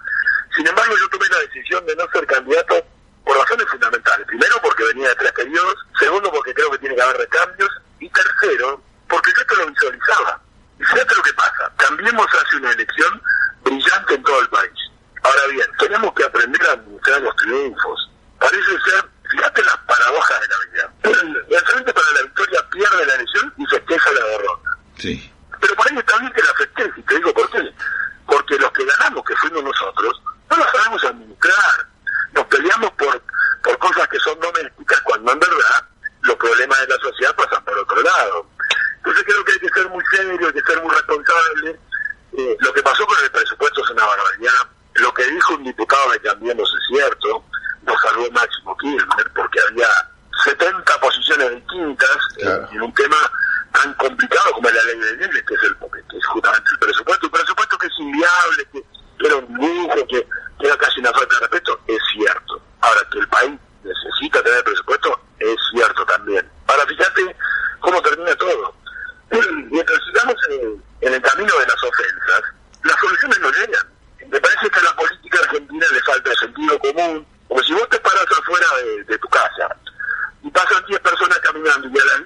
Sin 0.55 0.67
embargo, 0.67 0.93
yo 1.01 1.09
tomé 1.09 1.25
la 1.31 1.39
decisión 1.39 1.83
de 1.87 1.95
no 1.95 2.05
ser 2.13 2.27
candidato 2.27 2.92
por 3.25 3.37
razones 3.37 3.67
fundamentales. 3.69 4.27
Primero, 4.27 4.55
porque 4.61 4.83
venía 4.85 5.09
de 5.09 5.15
tres 5.15 5.31
periodos. 5.33 5.75
Segundo, 5.99 6.31
porque 6.31 6.53
creo 6.53 6.71
que 6.71 6.79
tiene 6.79 6.95
que 6.95 7.01
haber 7.01 7.17
recambios. 7.17 7.69
Y 7.99 8.09
tercero, 8.09 8.81
porque 9.07 9.31
yo 9.37 9.45
te 9.45 9.55
lo 9.55 9.67
visualizaba. 9.67 10.41
Y 10.79 10.83
fíjate 10.83 11.15
lo 11.15 11.23
que 11.23 11.33
pasa. 11.33 11.71
Cambiemos 11.77 12.27
hace 12.27 12.57
una 12.57 12.71
elección 12.71 13.21
brillante 13.63 14.15
en 14.15 14.23
todo 14.23 14.39
el 14.41 14.49
país. 14.49 14.83
Ahora 15.23 15.47
bien, 15.47 15.67
tenemos 15.79 16.13
que 16.13 16.23
aprender 16.23 16.61
a 16.67 16.73
administrar 16.73 17.21
los 17.21 17.35
triunfos. 17.37 18.11
Parece 18.39 18.71
ser, 18.71 19.05
fíjate 19.31 19.63
las 19.63 19.77
paradojas 19.77 20.41
de 20.41 20.47
la 20.47 20.57
vida. 20.65 20.93
El 21.49 21.65
Frente 21.65 21.93
para 21.93 22.11
la 22.11 22.21
Victoria 22.23 22.59
pierde 22.69 23.05
la 23.05 23.15
elección 23.15 23.53
y 23.57 23.65
festeja 23.67 24.11
la 24.11 24.25
derrota. 24.25 24.69
Sí. 24.97 25.33
Pero 25.61 25.75
por 25.75 25.89
ahí 25.89 25.97
está 25.97 26.17
bien 26.17 26.33
que 26.33 26.41
la 26.41 26.53
festeje, 26.55 26.91
y 26.97 27.01
te 27.03 27.15
digo 27.15 27.33
por 27.33 27.49
qué. 27.51 27.73
Porque 28.27 28.57
los 28.57 28.71
que 28.71 28.85
ganamos, 28.85 29.23
que 29.23 29.35
fuimos 29.37 29.63
nosotros, 29.63 30.21
no 30.49 30.57
lo 30.57 30.71
sabemos 30.71 31.03
administrar. 31.05 31.87
Nos 32.33 32.45
peleamos 32.47 32.91
por, 32.91 33.23
por 33.63 33.77
cosas 33.77 34.07
que 34.09 34.19
son 34.19 34.37
domésticas 34.41 35.01
cuando 35.01 35.31
en 35.31 35.39
verdad 35.39 35.87
los 36.23 36.35
problemas 36.35 36.79
de 36.81 36.87
la 36.87 36.97
sociedad 36.97 37.35
pasan 37.35 37.63
por 37.63 37.77
otro 37.77 38.01
lado. 38.01 38.49
Entonces 38.97 39.23
creo 39.25 39.45
que 39.45 39.51
hay 39.53 39.59
que 39.59 39.69
ser 39.69 39.89
muy 39.89 40.03
serio, 40.11 40.47
hay 40.47 40.53
que 40.53 40.71
ser 40.71 40.81
muy 40.81 40.93
responsable 40.93 41.79
eh, 42.35 42.57
lo 42.59 42.73
que 42.73 42.81
pasó 42.81 43.05
con 43.05 43.17
el 43.23 43.29
presupuesto 43.29 43.83
es 43.83 43.91
una 43.91 44.02
barbaridad. 44.15 44.69
Lo 44.95 45.13
que 45.13 45.23
dijo 45.25 45.55
un 45.55 45.63
diputado 45.63 46.11
de 46.11 46.21
Cambiemos 46.21 46.69
es 46.69 46.87
cierto. 46.87 47.43
Nos 47.83 48.01
salvó 48.01 48.29
Máximo 48.31 48.77
Kirchner 48.77 49.31
porque 49.35 49.59
había 49.69 49.87
70 50.45 50.99
posiciones 50.99 51.51
distintas 51.55 52.17
en 52.71 52.81
un 52.81 52.93
tema 52.93 53.17
tan 53.73 53.93
complicado 53.95 54.51
como 54.53 54.69
la 54.69 54.83
ley 54.83 54.99
de 54.99 55.17
leyes, 55.17 55.43
que 55.45 55.53
es, 55.55 55.63
el, 55.63 55.75
que 55.77 56.17
es 56.17 56.25
justamente 56.27 56.71
el 56.71 56.79
presupuesto. 56.79 57.25
Un 57.25 57.31
presupuesto 57.31 57.77
que 57.77 57.87
es 57.87 57.99
inviable, 57.99 58.67
que, 58.71 58.83
era 59.25 59.35
un 59.35 59.53
lujo, 59.53 60.07
que, 60.07 60.27
que 60.59 60.67
era 60.67 60.77
casi 60.77 60.99
una 60.99 61.11
falta 61.11 61.35
de 61.35 61.41
respeto, 61.41 61.79
es 61.87 61.99
cierto. 62.13 62.61
Ahora, 62.81 63.01
que 63.11 63.19
el 63.19 63.27
país 63.29 63.59
necesita 63.83 64.43
tener 64.43 64.63
presupuesto, 64.63 65.19
es 65.39 65.55
cierto 65.71 66.05
también. 66.05 66.49
Ahora, 66.67 66.85
fíjate 66.85 67.35
cómo 67.79 68.01
termina 68.01 68.35
todo. 68.35 68.75
Mientras 69.71 69.99
sigamos 70.05 70.35
en, 70.49 70.83
en 71.01 71.13
el 71.13 71.21
camino 71.21 71.57
de 71.57 71.65
las 71.65 71.83
ofensas, 71.83 72.43
las 72.83 72.99
soluciones 72.99 73.39
no 73.39 73.51
llegan. 73.51 73.87
Me 74.29 74.39
parece 74.39 74.69
que 74.69 74.79
a 74.79 74.83
la 74.83 74.95
política 74.95 75.39
argentina 75.39 75.85
le 75.91 76.01
falta 76.01 76.33
sentido 76.35 76.79
común, 76.79 77.27
porque 77.47 77.65
si 77.65 77.73
vos 77.73 77.89
te 77.89 77.99
paras 77.99 78.25
afuera 78.39 78.67
de, 79.07 79.17
tu 79.17 79.27
casa 79.27 79.75
y 80.41 80.49
pasan 80.49 80.83
10 80.87 80.99
personas 80.99 81.39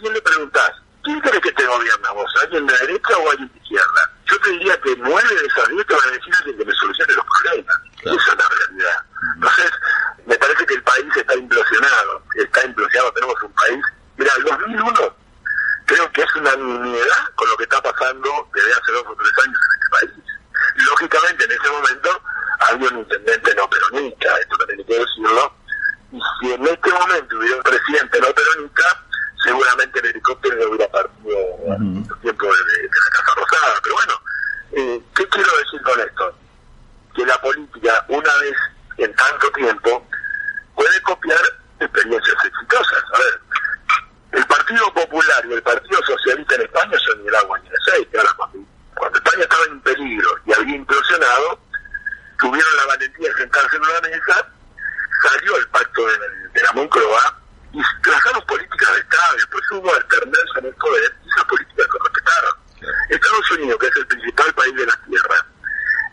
caminando 0.07 0.13
y 0.13 0.13
a 0.13 0.13
las 0.13 0.13
10 0.13 0.13
le 0.13 0.21
preguntás, 0.21 0.71
¿quién 1.03 1.19
cree 1.21 1.41
que 1.41 1.51
te 1.51 1.65
gobierna 1.65 2.11
vos? 2.11 2.31
¿Alguien 2.43 2.67
de 2.67 2.77
derecha 2.77 3.17
o 3.17 3.31
alguien 3.31 3.51
de 3.53 3.59
izquierda? 3.59 4.11
Yo 4.25 4.39
te 4.41 4.49
diría 4.51 4.81
que 4.81 4.95
nueve 4.97 5.35
de 5.35 5.45
esas 5.45 5.67
10 5.69 5.87
te 5.87 5.93
van 5.93 6.07
a 6.07 6.11
decir 6.11 6.33
alguien 6.35 6.57
que 6.57 6.65
me 6.65 6.73
solucione 6.73 7.13
los 7.13 7.25
problemas. 7.25 7.77
Esa 8.01 8.31
es 8.31 8.37
la 8.37 8.49
realidad. 8.49 9.05
Entonces, 9.35 9.71
me 10.25 10.35
parece 10.35 10.65
que 10.65 10.73
el 10.73 10.83
país 10.83 11.15
está 11.15 11.35
implosionado, 11.35 12.23
está 12.35 12.65
implosionado, 12.65 13.13
tenemos 13.13 13.43
un 13.43 13.53
país... 13.53 13.85
Mira, 14.17 14.31
el 14.37 14.43
2001 14.43 15.15
creo 15.85 16.11
que 16.11 16.21
es 16.21 16.35
una 16.35 16.55
nimiedad 16.55 17.29
con 17.35 17.49
lo 17.49 17.57
que 17.57 17.63
está 17.63 17.81
pasando 17.81 18.49
desde 18.53 18.71
hace 18.73 18.91
dos 18.91 19.05
o 19.07 19.15
tres 19.15 19.31
años 19.45 19.57
en 19.57 19.73
este 19.73 19.89
país. 19.99 20.25
Lógicamente, 20.89 21.45
en 21.45 21.51
ese 21.51 21.69
momento 21.71 22.21
había 22.59 22.89
un 22.89 22.99
intendente 22.99 23.55
no 23.55 23.69
peronista, 23.69 24.37
esto 24.39 24.57
también 24.57 24.79
hay 24.79 24.85
que 24.85 24.99
decirlo, 24.99 25.53
y 26.11 26.19
si 26.39 26.53
en 26.53 26.67
este 26.67 26.91
momento 26.91 27.37
hubiera 27.37 27.57
un 27.57 27.63
presidente 27.63 28.19
no 28.19 28.33
peronista, 28.33 29.06
seguramente 29.47 29.99
el 29.99 30.05
helicóptero 30.07 30.69
hubiera 30.69 30.91
partido 30.91 31.37
en 31.67 31.97
el 31.97 32.19
tiempo 32.19 32.45
de, 32.45 32.83
la 32.83 33.09
Casa 33.11 33.33
Rosada. 33.35 33.79
Pero 33.81 33.95
bueno, 33.95 34.21
eh, 34.73 35.01
¿qué 35.15 35.27
quiero 35.29 35.57
decir 35.57 35.81
con 35.83 35.99
esto? 36.01 36.37
Que 37.15 37.25
la 37.25 37.41
política, 37.41 38.05
una 38.09 38.35
vez 38.39 38.55
en 38.97 39.15
tanto 39.15 39.49
tiempo, 39.51 40.05
puede 40.75 41.01
copiar 41.01 41.39
experiencias 41.79 42.35
exitosas. 42.45 43.03
A 43.13 43.17
ver, 43.19 43.41
el 44.33 44.45
Partido 44.47 44.93
Popular 44.93 45.45
y 45.49 45.53
el 45.53 45.63
Partido 45.63 45.99
Socialista 46.03 46.55
en 46.55 46.61
España 46.63 46.97
son 47.05 47.21
ni 47.21 47.27
el 47.29 47.35
agua 47.35 47.59
ni 47.59 47.69
el 47.69 47.75
aceite. 47.75 48.17
Ahora, 48.17 48.33
cuando, 48.35 48.59
cuando 48.95 49.17
España 49.17 49.43
estaba 49.43 49.63
en 49.63 49.81
peligro 49.81 50.29
y 50.45 50.53
había 50.53 50.75
implosionado, 50.75 51.59
tuvieron 52.39 52.75
la 52.75 52.85
valentía 52.87 53.29
de 53.29 53.37
sentarse 53.37 53.77
en 53.77 53.81
una 53.81 54.01
mesa, 54.01 54.47
salió 55.23 55.57
el 55.57 55.67
pacto 55.69 56.05
de, 56.05 56.17
de 56.53 56.63
la 56.63 56.73
Moncloa 56.73 57.37
y 57.73 58.01
trazaron 58.01 58.45
políticas 58.45 58.93
de 58.93 58.99
Estado. 59.01 59.35
Después 59.35 59.63
hubo 59.71 59.93
alternanza 59.93 60.59
en 60.59 60.65
el 60.65 60.75
poder 60.75 61.15
y 61.23 61.29
esas 61.29 61.43
políticas 61.45 61.85
se 61.91 61.99
respetaron. 62.03 62.55
Estados 63.09 63.51
Unidos, 63.51 63.77
que 63.79 63.87
es 63.87 63.97
el 63.97 64.07
principal 64.07 64.53
país 64.53 64.75
de 64.75 64.85
la 64.85 64.99
Tierra, 65.05 65.45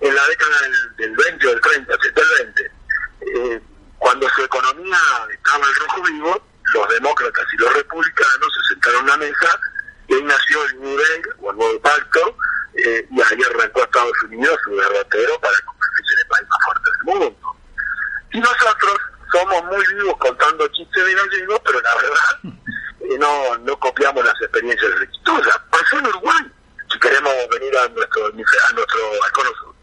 en 0.00 0.14
la 0.14 0.26
década 0.26 0.60
del, 0.60 0.96
del 0.96 1.16
20 1.16 1.46
o 1.46 1.50
del 1.50 1.60
30, 1.60 1.94
hasta 1.94 2.06
el 2.06 2.44
20, 2.44 2.72
eh, 3.20 3.62
cuando 3.98 4.28
su 4.30 4.42
economía 4.42 4.98
estaba 5.30 5.66
en 5.66 5.74
rojo 5.74 6.02
vivo, 6.02 6.46
los 6.74 6.88
demócratas 6.88 7.46
y 7.52 7.56
los 7.58 7.72
republicanos 7.72 8.48
se 8.54 8.74
sentaron 8.74 9.00
a 9.00 9.02
una 9.04 9.16
mesa 9.18 9.60
y 10.08 10.14
ahí 10.14 10.22
nació 10.34 10.64
el 10.64 10.80
nivel 10.80 11.22
o 11.40 11.50
el 11.50 11.56
nuevo 11.56 11.80
pacto 11.80 12.36
y 12.76 13.22
ahí 13.22 13.38
arrancó 13.50 13.82
Estados 13.82 14.22
Unidos 14.24 14.58
su 14.64 14.76
derrotero 14.76 15.40
para 15.40 15.56
convertirse 15.64 16.12
en 16.12 16.18
el 16.18 16.26
país 16.26 16.48
más 16.48 16.58
fuerte 16.64 16.90
del 16.90 17.04
mundo. 17.04 17.56
Y 18.32 18.40
nosotros 18.40 18.98
somos 19.32 19.64
muy 19.64 19.84
vivos 19.94 20.16
contando 20.18 20.66
chistes 20.68 21.06
de 21.06 21.14
gallegos, 21.14 21.60
pero 21.64 21.80
la 21.80 21.94
verdad 21.94 22.38
eh, 23.00 23.18
no, 23.18 23.58
no 23.58 23.78
copiamos 23.78 24.24
las 24.24 24.34
experiencias 24.40 24.90
exitosas. 25.02 25.56
Pasó 25.70 25.98
en 25.98 26.06
Uruguay, 26.06 26.52
si 26.92 26.98
queremos 26.98 27.32
venir 27.50 27.76
a 27.78 27.88
nuestro, 27.88 28.26
a 28.26 28.72
nuestro 28.72 29.54
sur. 29.60 29.74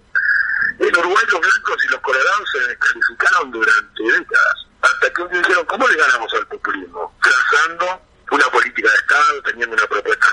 En 0.79 0.98
Uruguay 0.98 1.24
los 1.31 1.41
blancos 1.41 1.86
y 1.86 1.91
los 1.91 2.01
colorados 2.01 2.51
se 2.51 2.60
descalificaron 2.67 3.51
durante 3.51 4.03
décadas 4.03 4.67
hasta 4.81 5.13
que 5.13 5.22
un 5.22 5.29
dijeron, 5.31 5.65
¿cómo 5.65 5.88
le 5.88 5.96
ganamos 5.96 6.34
al 6.34 6.48
populismo? 6.48 7.15
Trazando 7.22 8.01
una 8.31 8.45
política 8.45 8.89
de 8.89 8.95
Estado, 8.95 9.41
teniendo 9.43 9.75
una 9.75 9.88
propuesta 9.88 10.27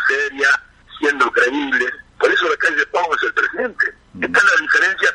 increíbles. 1.38 1.92
Por 2.18 2.30
eso 2.30 2.48
la 2.48 2.56
calle 2.56 2.86
Pau 2.86 3.14
es 3.14 3.22
el 3.22 3.34
presidente. 3.34 3.94
Esta 4.20 4.38
es 4.38 4.44
la 4.44 4.60
diferencia. 4.60 5.14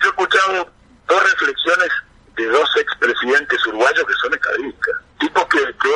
Yo 0.00 0.06
he 0.06 0.10
escuchado 0.10 0.72
dos 1.08 1.22
reflexiones 1.22 1.90
de 2.36 2.46
dos 2.46 2.68
expresidentes 2.76 3.66
uruguayos 3.66 4.04
que 4.06 4.14
son 4.14 4.34
estadistas. 4.34 4.96
Tipos 5.18 5.44
que, 5.46 5.58
que 5.58 5.88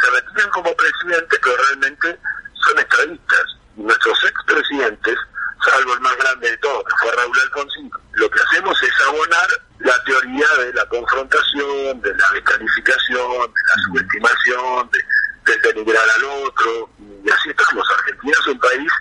se 0.00 0.10
retiran 0.10 0.50
como 0.50 0.74
presidentes, 0.74 1.40
pero 1.42 1.56
realmente 1.56 2.18
son 2.66 2.78
estadistas. 2.78 3.44
Nuestros 3.76 4.24
expresidentes, 4.24 5.16
salvo 5.64 5.94
el 5.94 6.00
más 6.00 6.16
grande 6.16 6.50
de 6.50 6.56
todos, 6.58 6.84
que 6.84 6.96
fue 7.00 7.12
Raúl 7.12 7.40
Alfonsín, 7.40 7.90
lo 8.12 8.30
que 8.30 8.40
hacemos 8.40 8.82
es 8.82 9.06
abonar 9.08 9.48
la 9.80 10.04
teoría 10.04 10.46
de 10.58 10.72
la 10.72 10.86
confrontación, 10.86 12.00
de 12.00 12.16
la 12.16 12.30
descalificación, 12.32 13.52
de 13.52 13.62
la 13.68 13.82
subestimación, 13.86 14.90
de, 14.90 15.52
de 15.52 15.72
denigrar 15.72 16.04
al 16.16 16.24
otro. 16.46 16.90
Y 17.24 17.30
así 17.30 17.50
estamos. 17.50 17.86
Argentina 17.98 18.36
es 18.40 18.46
un 18.46 18.58
país 18.60 18.92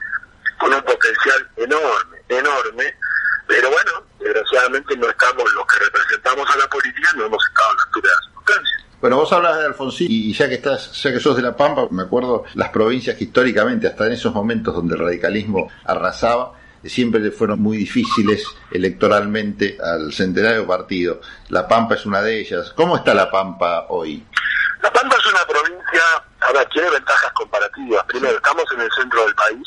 con 0.63 0.73
un 0.73 0.81
potencial 0.83 1.49
enorme, 1.57 2.17
enorme, 2.29 2.97
pero 3.47 3.69
bueno, 3.69 3.91
desgraciadamente 4.19 4.95
no 4.95 5.09
estamos 5.09 5.51
los 5.53 5.67
que 5.67 5.79
representamos 5.79 6.49
a 6.49 6.57
la 6.57 6.67
política, 6.69 7.09
no 7.15 7.25
hemos 7.25 7.45
estado 7.45 7.69
a 7.69 7.75
la 7.75 7.83
altura 7.83 8.09
de 8.09 8.15
las 8.15 8.25
circunstancias. 8.25 8.85
Bueno, 9.01 9.17
vos 9.17 9.33
hablas 9.33 9.57
de 9.57 9.65
Y 9.99 10.33
ya 10.33 10.47
que 10.49 10.55
estás, 10.55 10.91
ya 11.01 11.11
que 11.11 11.19
sos 11.19 11.35
de 11.35 11.41
La 11.41 11.55
Pampa, 11.55 11.87
me 11.91 12.03
acuerdo 12.03 12.43
las 12.55 12.69
provincias 12.69 13.17
que 13.17 13.25
históricamente, 13.25 13.87
hasta 13.87 14.07
en 14.07 14.13
esos 14.13 14.33
momentos 14.33 14.73
donde 14.73 14.95
el 14.95 15.01
radicalismo 15.01 15.69
arrasaba, 15.85 16.53
siempre 16.89 17.19
le 17.21 17.31
fueron 17.31 17.61
muy 17.61 17.77
difíciles 17.77 18.45
electoralmente 18.71 19.77
al 19.81 20.11
centenario 20.11 20.67
partido. 20.67 21.21
La 21.49 21.67
Pampa 21.67 21.95
es 21.95 22.05
una 22.05 22.21
de 22.21 22.39
ellas. 22.39 22.73
¿Cómo 22.75 22.97
está 22.97 23.13
La 23.13 23.29
Pampa 23.31 23.85
hoy? 23.89 24.25
La 24.81 24.91
Pampa 24.91 25.15
es 25.17 25.25
una 25.25 25.45
provincia, 25.47 26.01
ahora 26.41 26.67
tiene 26.69 26.89
ventajas 26.89 27.31
comparativas. 27.33 28.03
Primero, 28.05 28.35
estamos 28.35 28.65
en 28.73 28.81
el 28.81 28.89
centro 28.91 29.23
del 29.25 29.35
país. 29.35 29.63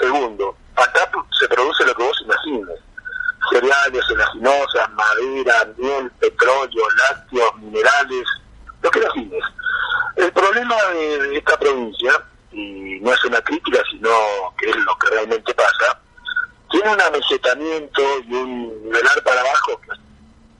Segundo, 0.00 0.56
acá 0.76 1.10
se 1.38 1.48
produce 1.48 1.84
lo 1.84 1.94
que 1.94 2.02
vos 2.02 2.20
imagines. 2.24 2.78
Cereales, 3.50 4.02
oleaginosas, 4.10 4.90
madera, 4.92 5.68
miel, 5.76 6.10
petróleo, 6.18 6.84
lácteos, 7.08 7.56
minerales, 7.58 8.26
lo 8.82 8.90
que 8.90 8.98
imagines. 8.98 9.44
El 10.16 10.32
problema 10.32 10.76
de, 10.92 11.36
esta 11.36 11.58
provincia, 11.58 12.12
y 12.52 13.00
no 13.00 13.12
es 13.12 13.24
una 13.24 13.40
crítica, 13.42 13.82
sino 13.90 14.10
que 14.58 14.70
es 14.70 14.76
lo 14.76 14.96
que 14.98 15.08
realmente 15.10 15.54
pasa, 15.54 16.00
tiene 16.70 16.92
un 16.92 17.00
amesetamiento 17.00 18.02
y 18.26 18.34
un 18.34 18.84
nivelar 18.84 19.22
para 19.24 19.40
abajo, 19.40 19.80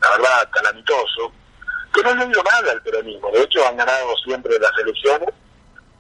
la 0.01 0.11
verdad, 0.11 0.51
calamitoso, 0.51 1.33
que 1.93 2.03
no 2.03 2.15
le 2.15 2.27
dio 2.27 2.43
nada 2.43 2.73
al 2.73 2.83
peronismo. 2.83 3.31
De 3.33 3.43
hecho, 3.43 3.67
han 3.67 3.77
ganado 3.77 4.17
siempre 4.25 4.59
las 4.59 4.73
elecciones. 4.79 5.29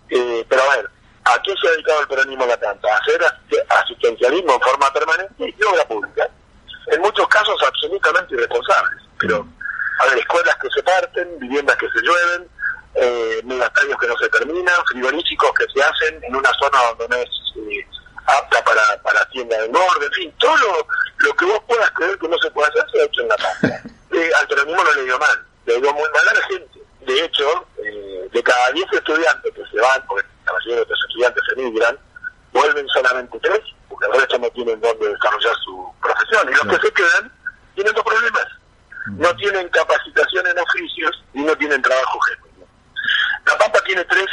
Eh, 0.08 0.44
pero 0.48 0.62
a 0.62 0.76
ver, 0.76 0.90
¿a 1.24 1.42
qué 1.42 1.54
se 1.60 1.68
ha 1.68 1.70
dedicado 1.72 2.00
el 2.00 2.08
peronismo 2.08 2.46
la 2.46 2.56
tanta? 2.56 2.88
A 2.92 2.98
hacer 2.98 3.20
asistencialismo 3.68 4.54
en 4.54 4.60
forma 4.60 4.92
permanente 4.92 5.54
y 5.56 5.64
obra 5.64 5.84
pública. 5.86 6.28
En 6.88 7.00
muchos 7.00 7.26
casos 7.28 7.56
absolutamente 7.66 8.34
irresponsables. 8.34 9.02
Pero, 9.18 9.46
a 10.00 10.06
ver, 10.06 10.18
escuelas 10.18 10.56
que 10.56 10.68
se 10.70 10.82
parten, 10.82 11.38
viviendas 11.38 11.76
que 11.76 11.88
se 11.90 12.00
llueven, 12.00 12.48
eh, 12.94 13.40
megastadios 13.44 13.98
que 13.98 14.06
no 14.08 14.18
se 14.18 14.28
terminan, 14.28 14.74
frigoríficos 14.90 15.52
que 15.54 15.66
se 15.72 15.82
hacen 15.82 16.24
en 16.24 16.36
una 16.36 16.50
zona 16.54 16.78
donde 16.88 17.08
no 17.08 17.16
es 17.16 17.30
eh, 17.56 17.86
apta 18.26 18.62
para, 18.64 19.02
para 19.02 19.24
tienda 19.30 19.60
de 19.60 19.68
norte, 19.68 20.06
en 20.06 20.12
fin, 20.12 20.34
todo 20.38 20.56
lo, 20.56 20.86
lo, 21.18 21.34
que 21.34 21.44
vos 21.44 21.60
puedas 21.66 21.90
creer 21.92 22.18
que 22.18 22.28
no 22.28 22.38
se 22.38 22.50
puede 22.50 22.68
hacer 22.68 22.84
se 22.92 23.00
ha 23.00 23.04
hecho 23.04 23.22
en 23.22 23.28
la 23.28 23.36
pampa. 23.36 23.80
Eh, 24.12 24.28
al 24.40 24.48
peronismo 24.48 24.82
no 24.82 24.92
le 24.94 25.04
dio 25.04 25.16
mal, 25.20 25.46
le 25.66 25.80
dio 25.80 25.92
muy 25.94 26.02
mal 26.02 26.28
a 26.28 26.34
la 26.34 26.42
gente. 26.48 26.80
De 27.02 27.24
hecho, 27.24 27.64
eh, 27.78 28.28
de 28.32 28.42
cada 28.42 28.72
10 28.72 28.92
estudiantes 28.92 29.54
que 29.54 29.64
se 29.70 29.80
van, 29.80 30.04
porque 30.08 30.26
la 30.44 30.52
mayoría 30.52 30.80
de 30.80 30.86
los 30.86 31.04
estudiantes 31.04 31.42
emigran, 31.56 31.96
vuelven 32.52 32.88
solamente 32.88 33.38
tres, 33.38 33.60
porque 33.88 34.06
el 34.06 34.20
resto 34.20 34.36
no 34.40 34.50
tienen 34.50 34.80
dónde 34.80 35.10
desarrollar 35.10 35.54
su 35.64 35.94
profesión. 36.02 36.48
Y 36.48 36.54
los 36.54 36.76
que 36.76 36.88
se 36.88 36.92
quedan 36.92 37.32
tienen 37.76 37.94
dos 37.94 38.04
problemas. 38.04 38.46
No 39.12 39.36
tienen 39.36 39.68
capacitación 39.68 40.44
en 40.48 40.58
oficios 40.58 41.24
y 41.32 41.42
no 41.42 41.56
tienen 41.56 41.80
trabajo 41.80 42.18
genuino. 42.22 42.66
La 43.46 43.58
Pampa 43.58 43.80
tiene 43.84 44.04
tres 44.06 44.26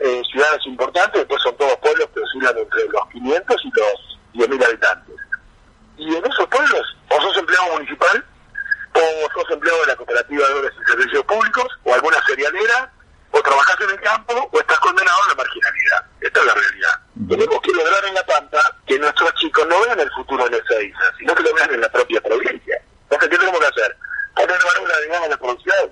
eh, 0.00 0.22
ciudades 0.30 0.66
importantes, 0.66 1.20
después 1.20 1.42
son 1.42 1.56
todos 1.56 1.76
pueblos 1.76 2.08
que 2.12 2.20
oscilan 2.20 2.58
entre 2.58 2.88
los 2.88 3.08
500 3.10 3.62
y 3.64 3.70
los 3.78 4.48
10.000 4.48 4.66
habitantes. 4.66 5.16
Y 5.96 6.14
en 6.14 6.26
esos 6.26 6.46
pueblos, 6.48 6.96
o 7.08 7.20
sos 7.20 7.36
empleado 7.36 7.72
municipal, 7.74 8.24
o 8.92 9.32
sos 9.32 9.50
empleado 9.50 9.80
de 9.80 9.86
la 9.86 9.96
cooperativa 9.96 10.48
de 10.48 10.54
obras 10.54 10.72
y 10.74 10.90
servicios 10.90 11.24
públicos, 11.24 11.66
o 11.84 11.94
alguna 11.94 12.20
serialera, 12.26 12.92
o 13.30 13.42
trabajás 13.42 13.76
en 13.80 13.90
el 13.90 14.00
campo, 14.00 14.50
o 14.52 14.60
estás 14.60 14.78
condenado 14.80 15.16
a 15.24 15.28
la 15.28 15.34
marginalidad. 15.36 16.04
Esta 16.20 16.40
es 16.40 16.46
la 16.46 16.54
realidad. 16.54 17.00
Tenemos 17.28 17.60
que 17.62 17.72
lograr 17.72 18.04
en 18.06 18.14
La 18.14 18.26
Pampa 18.26 18.76
que 18.86 18.98
nuestros 18.98 19.34
chicos 19.34 19.66
no 19.68 19.80
vean 19.82 20.00
el 20.00 20.10
futuro 20.10 20.46
en 20.46 20.54
Ezeiza, 20.54 21.16
sino 21.18 21.34
que 21.34 21.42
lo 21.44 21.54
vean 21.54 21.74
en 21.74 21.80
la 21.80 21.88
propia 21.88 22.20
provincia. 22.20 22.82
Entonces, 23.04 23.28
¿qué 23.30 23.38
tenemos 23.38 23.60
que 23.60 23.66
hacer? 23.66 23.96
Poner 24.34 24.58
valor, 24.58 25.02
digamos, 25.02 25.26
a 25.26 25.30
la 25.30 25.36
producción. 25.36 25.90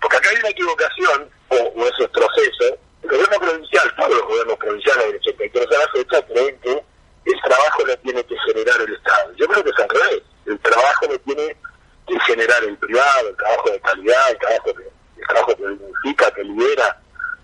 Porque 0.00 0.16
acá 0.16 0.30
hay 0.30 0.36
una 0.36 0.48
equivocación, 0.48 1.30
o, 1.48 1.56
o 1.56 1.86
eso 1.86 2.04
es 2.04 2.08
proceso, 2.08 2.78
el 3.04 3.10
gobierno 3.10 3.38
provincial, 3.38 3.94
todos 3.96 4.16
los 4.16 4.22
gobiernos 4.22 4.56
provinciales 4.56 5.06
del 5.06 5.16
83 5.16 5.66
a 5.66 5.78
la 5.78 5.88
fecha, 5.88 6.26
creen 6.26 6.58
que 6.60 6.84
el 7.26 7.40
trabajo 7.42 7.86
lo 7.86 7.98
tiene 7.98 8.24
que 8.24 8.36
generar 8.46 8.80
el 8.80 8.94
Estado. 8.94 9.32
Yo 9.36 9.46
creo 9.46 9.64
que 9.64 9.70
es 9.70 9.78
al 9.78 9.88
revés. 9.90 10.22
El 10.46 10.58
trabajo 10.60 11.06
lo 11.06 11.18
tiene 11.20 11.56
que 12.06 12.20
generar 12.20 12.64
el 12.64 12.78
privado, 12.78 13.28
el 13.28 13.36
trabajo 13.36 13.70
de 13.70 13.80
calidad, 13.80 14.30
el 14.30 14.38
trabajo 14.38 14.74
que, 14.74 14.82
el 15.20 15.26
trabajo 15.26 15.56
que 15.56 15.68
dignifica, 15.68 16.30
que 16.30 16.44
libera. 16.44 16.98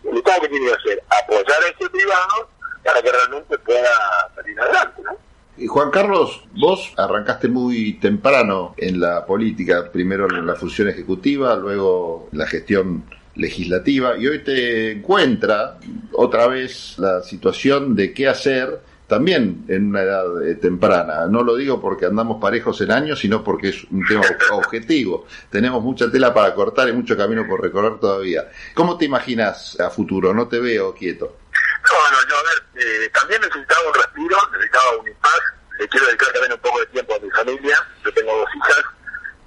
El 0.04 0.16
Estado 0.16 0.40
que 0.40 0.48
tiene 0.48 0.66
que 0.66 0.74
hacer, 0.74 1.02
apoyar 1.10 1.62
a 1.62 1.68
ese 1.68 1.90
privado 1.90 2.50
para 2.82 3.02
que 3.02 3.12
realmente 3.12 3.58
pueda 3.58 4.30
salir 4.34 4.60
adelante, 4.60 5.02
¿no? 5.02 5.18
Y 5.58 5.66
Carlos, 5.90 6.42
vos 6.54 6.92
arrancaste 6.96 7.48
muy 7.48 7.94
temprano 7.94 8.74
en 8.76 9.00
la 9.00 9.24
política, 9.24 9.90
primero 9.90 10.28
en 10.28 10.46
la 10.46 10.54
función 10.54 10.88
ejecutiva, 10.88 11.56
luego 11.56 12.28
en 12.32 12.38
la 12.38 12.46
gestión 12.46 13.04
legislativa 13.36 14.16
y 14.18 14.26
hoy 14.26 14.40
te 14.40 14.92
encuentra 14.92 15.78
otra 16.12 16.46
vez 16.48 16.98
la 16.98 17.22
situación 17.22 17.94
de 17.94 18.12
qué 18.12 18.28
hacer 18.28 18.80
también 19.06 19.64
en 19.68 19.88
una 19.88 20.02
edad 20.02 20.48
eh, 20.48 20.54
temprana. 20.54 21.26
No 21.26 21.42
lo 21.42 21.56
digo 21.56 21.80
porque 21.80 22.06
andamos 22.06 22.40
parejos 22.40 22.80
en 22.80 22.92
años, 22.92 23.18
sino 23.18 23.42
porque 23.42 23.70
es 23.70 23.84
un 23.90 24.06
tema 24.06 24.22
objetivo. 24.52 25.26
Tenemos 25.50 25.82
mucha 25.82 26.08
tela 26.10 26.32
para 26.32 26.54
cortar 26.54 26.88
y 26.88 26.92
mucho 26.92 27.16
camino 27.16 27.44
por 27.48 27.60
recorrer 27.60 27.98
todavía. 27.98 28.48
¿Cómo 28.72 28.96
te 28.96 29.06
imaginas 29.06 29.78
a 29.80 29.90
futuro? 29.90 30.32
No 30.32 30.46
te 30.46 30.60
veo 30.60 30.94
quieto. 30.94 31.38
No, 31.52 32.10
no, 32.10 32.28
yo 32.28 32.36
a 32.36 32.42
ver, 32.42 32.84
eh, 32.86 33.10
también 33.12 33.40
necesitaba 33.40 33.80
un 33.88 33.94
respiro, 33.94 34.36
necesitaba 34.52 34.96
un 35.00 35.08
impas. 35.08 35.59
Le 35.80 35.88
quiero 35.88 36.06
dedicar 36.06 36.32
también 36.32 36.52
un 36.52 36.60
poco 36.60 36.78
de 36.78 36.86
tiempo 36.86 37.14
a 37.14 37.18
mi 37.18 37.30
familia. 37.30 37.88
Yo 38.04 38.12
tengo 38.12 38.36
dos 38.36 38.48
hijas 38.54 38.84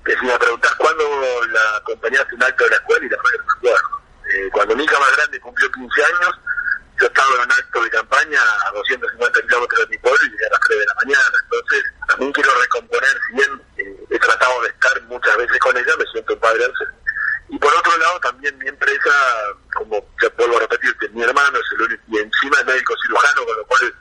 que 0.04 0.18
si 0.18 0.26
me 0.26 0.38
preguntás 0.38 0.74
cuándo 0.76 1.04
la 1.52 1.82
compañía 1.86 2.22
hace 2.22 2.36
un 2.36 2.44
acto 2.44 2.64
de 2.66 2.70
la 2.72 2.76
escuela 2.76 3.06
y 3.06 3.10
la 3.10 3.18
verdad 3.18 3.40
no 3.40 3.46
me 3.46 3.54
acuerdo. 3.54 4.02
Eh, 4.34 4.50
cuando 4.52 4.76
mi 4.76 4.84
hija 4.84 5.00
más 5.00 5.16
grande 5.16 5.40
cumplió 5.40 5.72
15 5.72 6.04
años, 6.04 6.40
yo 7.00 7.08
estaba 7.08 7.36
en 7.36 7.42
un 7.42 7.52
acto 7.52 7.84
de 7.84 7.90
campaña 7.90 8.42
a 8.68 8.72
250 8.72 9.42
kilómetros 9.42 9.80
de 9.80 9.88
mi 9.88 9.98
pueblo 9.98 10.20
y 10.26 10.30
llegué 10.32 10.46
a 10.46 10.50
las 10.50 10.60
3 10.60 10.80
de 10.80 10.86
la 10.86 10.96
mañana. 10.96 11.38
Entonces, 11.44 11.84
también 12.08 12.32
quiero 12.34 12.52
recomponer, 12.62 13.20
si 13.28 13.34
bien 13.34 13.62
eh, 13.78 14.06
he 14.10 14.20
tratado 14.20 14.62
de 14.62 14.70
estar 14.70 15.02
muchas 15.04 15.38
veces 15.38 15.60
con 15.60 15.78
ella, 15.78 15.94
me 15.98 16.06
siento 16.12 16.34
un 16.34 16.40
padre. 16.40 16.66
Y 17.50 17.60
por 17.60 17.74
otro 17.74 17.98
lado, 17.98 18.20
también 18.20 18.58
mi 18.58 18.68
empresa, 18.68 19.12
como 19.76 20.06
ya 20.22 20.30
vuelvo 20.38 20.58
a 20.58 20.62
repetir, 20.62 20.98
que 20.98 21.10
mi 21.10 21.24
hermano 21.24 21.60
es 21.60 21.72
el 21.74 21.82
único, 21.82 22.04
y 22.08 22.18
encima 22.18 22.58
es 22.60 22.66
médico 22.66 22.96
cirujano, 23.06 23.46
con 23.46 23.58
lo 23.58 23.66
cual 23.66 23.96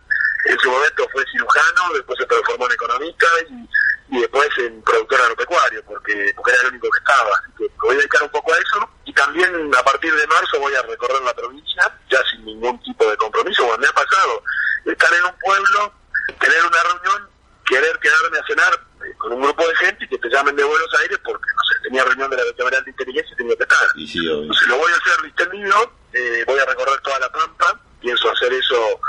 en 0.46 0.58
su 0.58 0.70
momento 0.70 1.08
fue 1.12 1.24
cirujano, 1.30 1.94
después 1.94 2.18
se 2.18 2.26
transformó 2.26 2.66
en 2.66 2.72
economista 2.72 3.26
y 3.48 3.68
y 4.12 4.20
después 4.20 4.46
en 4.58 4.82
productor 4.82 5.22
agropecuario, 5.22 5.82
porque, 5.84 6.32
porque 6.36 6.52
era 6.52 6.60
el 6.62 6.68
único 6.68 6.90
que 6.90 6.98
estaba. 6.98 7.30
Así 7.30 7.50
que 7.56 7.64
me 7.64 7.78
voy 7.80 7.94
a 7.94 7.98
dedicar 7.98 8.22
un 8.22 8.28
poco 8.28 8.52
a 8.52 8.58
eso. 8.58 8.90
Y 9.06 9.12
también 9.14 9.74
a 9.74 9.82
partir 9.82 10.14
de 10.14 10.26
marzo 10.26 10.60
voy 10.60 10.74
a 10.74 10.82
recorrer 10.82 11.22
la 11.22 11.32
provincia, 11.32 11.98
ya 12.10 12.18
sin 12.30 12.44
ningún 12.44 12.78
tipo 12.82 13.08
de 13.08 13.16
compromiso. 13.16 13.64
Bueno, 13.64 13.78
me 13.78 13.86
ha 13.86 13.92
pasado 13.92 14.44
estar 14.84 15.14
en 15.14 15.24
un 15.24 15.34
pueblo, 15.38 15.94
tener 16.38 16.62
una 16.62 16.82
reunión, 16.82 17.30
querer 17.64 17.98
quedarme 18.00 18.38
a 18.38 18.46
cenar 18.46 18.72
eh, 19.02 19.14
con 19.16 19.32
un 19.32 19.40
grupo 19.40 19.66
de 19.66 19.76
gente 19.76 20.04
y 20.04 20.08
que 20.08 20.18
te 20.18 20.28
llamen 20.28 20.56
de 20.56 20.64
Buenos 20.64 20.94
Aires 21.00 21.18
porque, 21.24 21.50
no 21.56 21.62
sé, 21.64 21.82
tenía 21.84 22.04
reunión 22.04 22.28
de 22.28 22.36
la 22.36 22.44
Bicameral 22.44 22.84
de 22.84 22.90
Inteligencia 22.90 23.32
y 23.32 23.36
tenía 23.36 23.56
que 23.56 23.62
estar. 23.62 23.86
Y 23.94 24.06
sí, 24.06 24.18
Entonces 24.18 24.68
lo 24.68 24.76
voy 24.76 24.92
a 24.92 24.96
hacer 24.96 25.22
distendido, 25.24 25.92
eh, 26.12 26.44
voy 26.46 26.60
a 26.60 26.66
recorrer 26.66 27.00
toda 27.00 27.18
la 27.18 27.32
Pampa, 27.32 27.80
pienso 27.98 28.30
hacer 28.30 28.52
eso 28.52 29.00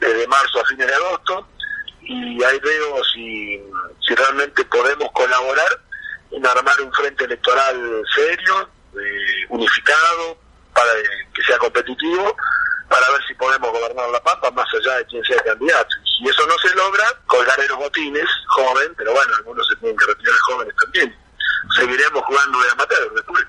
desde 0.00 0.26
marzo 0.28 0.62
a 0.62 0.64
fines 0.64 0.86
de 0.86 0.94
agosto 0.94 1.46
y 2.08 2.42
ahí 2.44 2.58
veo 2.60 3.04
si, 3.12 3.60
si 4.06 4.14
realmente 4.14 4.64
podemos 4.66 5.10
colaborar 5.12 5.80
en 6.30 6.46
armar 6.46 6.80
un 6.80 6.92
frente 6.92 7.24
electoral 7.24 8.02
serio, 8.14 8.68
eh, 8.94 9.46
unificado, 9.48 10.38
para 10.74 10.90
que 11.34 11.42
sea 11.42 11.58
competitivo, 11.58 12.36
para 12.88 13.10
ver 13.10 13.20
si 13.26 13.34
podemos 13.34 13.70
gobernar 13.72 14.08
la 14.10 14.22
Pampa 14.22 14.50
más 14.50 14.66
allá 14.74 14.98
de 14.98 15.06
quien 15.06 15.24
sea 15.24 15.36
el 15.36 15.42
candidato. 15.44 15.88
Si 16.04 16.28
eso 16.28 16.46
no 16.46 16.54
se 16.58 16.74
logra, 16.74 17.04
colgaré 17.26 17.66
los 17.68 17.78
botines, 17.78 18.28
joven, 18.48 18.92
pero 18.96 19.12
bueno, 19.12 19.32
algunos 19.38 19.66
se 19.66 19.76
tienen 19.76 19.96
que 19.96 20.06
retirar 20.06 20.34
jóvenes 20.48 20.74
también. 20.82 21.16
Seguiremos 21.76 22.22
jugando 22.24 22.60
de 22.60 22.70
amateur 22.70 23.14
después. 23.14 23.44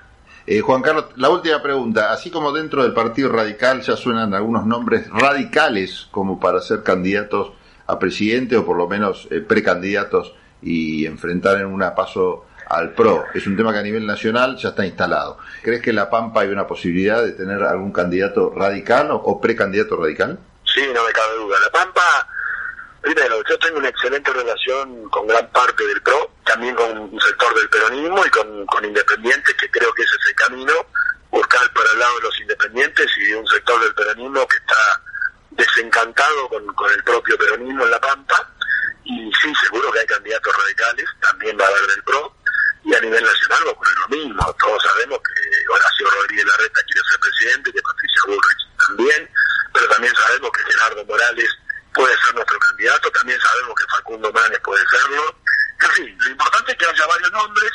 Eh, 0.46 0.60
Juan 0.60 0.80
Carlos, 0.80 1.06
la 1.16 1.28
última 1.28 1.62
pregunta. 1.62 2.10
Así 2.10 2.30
como 2.30 2.52
dentro 2.52 2.82
del 2.82 2.94
Partido 2.94 3.30
Radical 3.30 3.82
ya 3.82 3.96
suenan 3.96 4.32
algunos 4.32 4.64
nombres 4.64 5.08
radicales 5.10 6.08
como 6.10 6.40
para 6.40 6.60
ser 6.60 6.82
candidatos 6.82 7.52
a 7.86 7.98
presidente 7.98 8.56
o 8.56 8.64
por 8.64 8.76
lo 8.76 8.88
menos 8.88 9.28
eh, 9.30 9.40
precandidatos 9.40 10.34
y 10.62 11.06
enfrentar 11.06 11.58
en 11.58 11.66
una 11.66 11.94
paso 11.94 12.46
al 12.68 12.92
PRO. 12.92 13.26
Es 13.34 13.46
un 13.46 13.56
tema 13.56 13.72
que 13.72 13.78
a 13.78 13.82
nivel 13.82 14.06
nacional 14.06 14.56
ya 14.56 14.70
está 14.70 14.84
instalado. 14.84 15.38
¿Crees 15.62 15.80
que 15.82 15.90
en 15.90 15.96
La 15.96 16.10
Pampa 16.10 16.42
hay 16.42 16.48
una 16.48 16.66
posibilidad 16.66 17.22
de 17.22 17.32
tener 17.32 17.62
algún 17.62 17.92
candidato 17.92 18.52
radical 18.54 19.08
o, 19.10 19.40
precandidato 19.40 19.96
radical? 19.96 20.38
Sí, 20.64 20.82
no 20.94 21.04
me 21.04 21.12
cabe 21.12 21.36
duda. 21.36 21.56
La 21.60 21.70
Pampa, 21.70 22.28
primero, 23.00 23.42
yo 23.48 23.58
tengo 23.58 23.78
una 23.78 23.88
excelente 23.88 24.30
relación 24.32 25.08
con 25.08 25.26
gran 25.26 25.48
parte 25.50 25.86
del 25.86 26.02
PRO, 26.02 26.30
también 26.44 26.74
con 26.74 26.98
un 26.98 27.20
sector 27.20 27.54
del 27.54 27.68
peronismo 27.70 28.24
y 28.24 28.30
con, 28.30 28.84
independientes, 28.84 29.54
que 29.54 29.70
creo 29.70 29.92
que 29.94 30.02
ese 30.02 30.14
es 30.20 30.28
el 30.28 30.34
camino, 30.34 30.72
buscar 31.30 31.72
para 31.72 31.90
el 31.92 31.98
lado 31.98 32.16
de 32.16 32.22
los 32.22 32.40
independientes 32.40 33.06
y 33.16 33.24
de 33.26 33.36
un 33.36 33.46
sector 33.46 33.80
del 33.82 33.94
peronismo 33.94 34.46
que 34.46 34.56
está 34.58 35.02
desencantado 35.50 36.48
con, 36.48 36.66
con 36.74 36.92
el 36.92 37.02
propio 37.02 37.36
peronismo 37.38 37.84
en 37.84 37.90
La 37.90 38.00
Pampa. 38.00 38.50
Y 39.04 39.32
sí, 39.40 39.50
seguro 39.64 39.90
que 39.90 40.00
hay 40.00 40.06
candidatos 40.06 40.54
radicales, 40.54 41.06
también 41.20 41.56
va 41.58 41.64
a 41.64 41.68
haber 41.68 41.86
del 41.86 42.02
PRO, 42.02 42.37
y 42.88 42.94
a 42.94 43.00
nivel 43.00 43.22
nacional 43.22 43.68
va 43.68 43.70
a 43.70 44.00
lo 44.00 44.08
mismo. 44.08 44.56
Todos 44.58 44.82
sabemos 44.82 45.20
que 45.20 45.72
Horacio 45.72 46.10
Rodríguez 46.10 46.46
Larreta 46.46 46.80
quiere 46.86 47.02
ser 47.10 47.20
presidente, 47.20 47.72
que 47.72 47.82
Patricia 47.82 48.22
Bullrich 48.24 48.62
también, 48.86 49.30
pero 49.74 49.88
también 49.88 50.14
sabemos 50.14 50.50
que 50.52 50.72
Gerardo 50.72 51.04
Morales 51.04 51.50
puede 51.92 52.16
ser 52.16 52.34
nuestro 52.34 52.58
candidato, 52.58 53.10
también 53.10 53.38
sabemos 53.40 53.74
que 53.76 53.92
Facundo 53.92 54.32
Manes 54.32 54.60
puede 54.60 54.82
serlo. 54.88 55.36
En 55.82 55.90
fin, 55.92 56.18
lo 56.18 56.30
importante 56.30 56.72
es 56.72 56.78
que 56.78 56.86
haya 56.86 57.06
varios 57.06 57.32
nombres. 57.32 57.70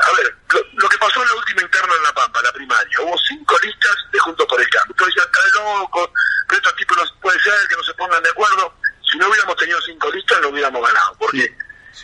A 0.00 0.12
ver, 0.16 0.36
lo, 0.72 0.88
que 0.88 0.98
pasó 0.98 1.22
en 1.22 1.28
la 1.28 1.34
última 1.34 1.62
interna 1.62 1.94
en 1.94 2.02
La 2.02 2.14
Pampa, 2.14 2.42
la 2.42 2.52
primaria, 2.52 3.00
hubo 3.02 3.16
cinco 3.18 3.56
listas 3.62 3.94
de 4.10 4.18
Juntos 4.18 4.46
por 4.48 4.60
el 4.60 4.68
Cambio. 4.70 4.94
Entonces 4.94 5.14
ya 5.14 5.22
está 5.22 5.62
loco, 5.62 6.12
pero 6.48 6.58
estos 6.58 6.74
tipos 6.74 6.96
no 6.96 7.20
puede 7.20 7.38
ser 7.38 7.54
que 7.68 7.76
no 7.76 7.84
se 7.84 7.94
pongan 7.94 8.22
de 8.22 8.30
acuerdo. 8.30 8.74
Si 9.08 9.16
no 9.18 9.28
hubiéramos 9.28 9.56
tenido 9.56 9.80
cinco 9.82 10.10
listas, 10.10 10.40
no 10.40 10.48
hubiéramos 10.48 10.82
ganado. 10.84 11.14
Porque 11.18 11.54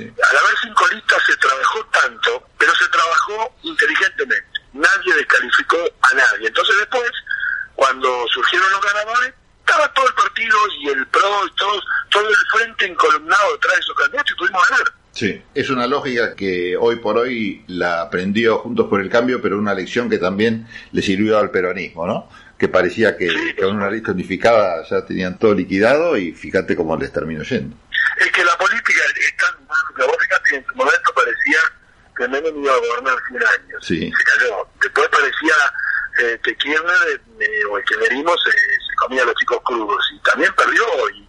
al 0.04 0.36
haber 0.36 0.58
cinco 0.62 0.86
listas 0.88 1.22
se 1.24 1.36
trabajó 1.36 1.84
tanto, 1.86 2.48
pero 2.58 2.74
se 2.74 2.88
trabajó 2.88 3.54
inteligentemente. 3.62 4.60
Nadie 4.74 5.14
descalificó 5.14 5.78
a 6.02 6.14
nadie. 6.14 6.48
Entonces 6.48 6.76
después, 6.78 7.10
cuando 7.74 8.26
surgieron 8.28 8.70
los 8.72 8.80
ganadores, 8.82 9.34
estaba 9.60 9.92
todo 9.94 10.06
el 10.06 10.14
partido 10.14 10.58
y 10.80 10.88
el 10.88 11.06
PRO 11.06 11.46
y 11.46 11.50
todos, 11.56 11.84
todo 12.10 12.28
el 12.28 12.36
frente 12.52 12.86
encolumnado 12.86 13.52
detrás 13.52 13.74
de 13.74 13.80
esos 13.80 13.96
candidatos 13.96 14.32
y 14.32 14.34
pudimos 14.34 14.68
ganar. 14.68 14.92
Sí, 15.12 15.44
es 15.54 15.70
una 15.70 15.86
lógica 16.06 16.34
que 16.34 16.76
hoy 16.76 16.96
por 16.96 17.18
hoy 17.18 17.64
la 17.66 18.02
aprendió 18.02 18.58
Juntos 18.58 18.88
por 18.88 19.00
el 19.00 19.10
Cambio, 19.10 19.40
pero 19.42 19.58
una 19.58 19.74
lección 19.74 20.08
que 20.08 20.18
también 20.18 20.66
le 20.92 21.02
sirvió 21.02 21.38
al 21.38 21.50
peronismo, 21.50 22.06
¿no? 22.06 22.28
Que 22.58 22.68
parecía 22.68 23.16
que 23.16 23.28
con 23.58 23.76
una 23.76 23.90
lista 23.90 24.12
unificada 24.12 24.84
ya 24.88 25.04
tenían 25.04 25.38
todo 25.38 25.54
liquidado 25.54 26.16
y 26.16 26.32
fíjate 26.32 26.76
cómo 26.76 26.96
les 26.96 27.12
terminó 27.12 27.42
yendo. 27.42 27.76
Es 28.18 28.30
que 28.32 28.44
la 28.44 28.56
política 28.56 29.00
es 29.20 29.36
tan 29.36 29.66
vos 29.66 30.16
fíjate 30.20 30.56
en 30.56 30.66
su 30.66 30.74
momento 30.74 31.12
parecía 31.14 31.58
que 32.16 32.28
Menem 32.28 32.64
iba 32.64 32.72
a 32.72 32.78
gobernar 32.78 33.18
100 33.28 33.42
años. 33.42 33.86
Sí. 33.86 34.12
Se 34.16 34.24
cayó. 34.24 34.68
Después 34.80 35.08
parecía 35.08 35.54
eh, 36.22 36.40
que 36.42 36.56
Kirchner 36.56 37.20
eh, 37.40 37.64
o 37.70 37.76
el 37.76 37.84
kirchnerismo 37.84 38.32
se, 38.38 38.52
se 38.52 38.94
comía 38.96 39.22
a 39.22 39.26
los 39.26 39.34
chicos 39.34 39.58
crudos 39.64 40.02
y 40.14 40.22
también 40.22 40.50
perdió. 40.56 40.84
Y, 41.14 41.25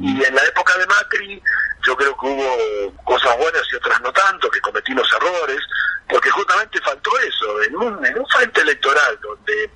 y 0.00 0.24
en 0.24 0.34
la 0.34 0.42
época 0.44 0.76
de 0.78 0.86
Macri 0.86 1.42
yo 1.84 1.96
creo 1.96 2.16
que 2.18 2.26
hubo 2.26 2.94
cosas 3.04 3.36
buenas 3.38 3.62
y 3.72 3.76
otras 3.76 4.00
no 4.00 4.12
tanto, 4.12 4.50
que 4.50 4.60
cometimos 4.60 5.06
errores, 5.14 5.60
porque 6.08 6.30
justamente 6.30 6.80
faltó 6.80 7.10
eso, 7.20 7.62
en 7.62 7.76
un, 7.76 8.06
en 8.06 8.18
un 8.18 8.26
frente 8.26 8.60
electoral 8.60 9.18
donde 9.22 9.70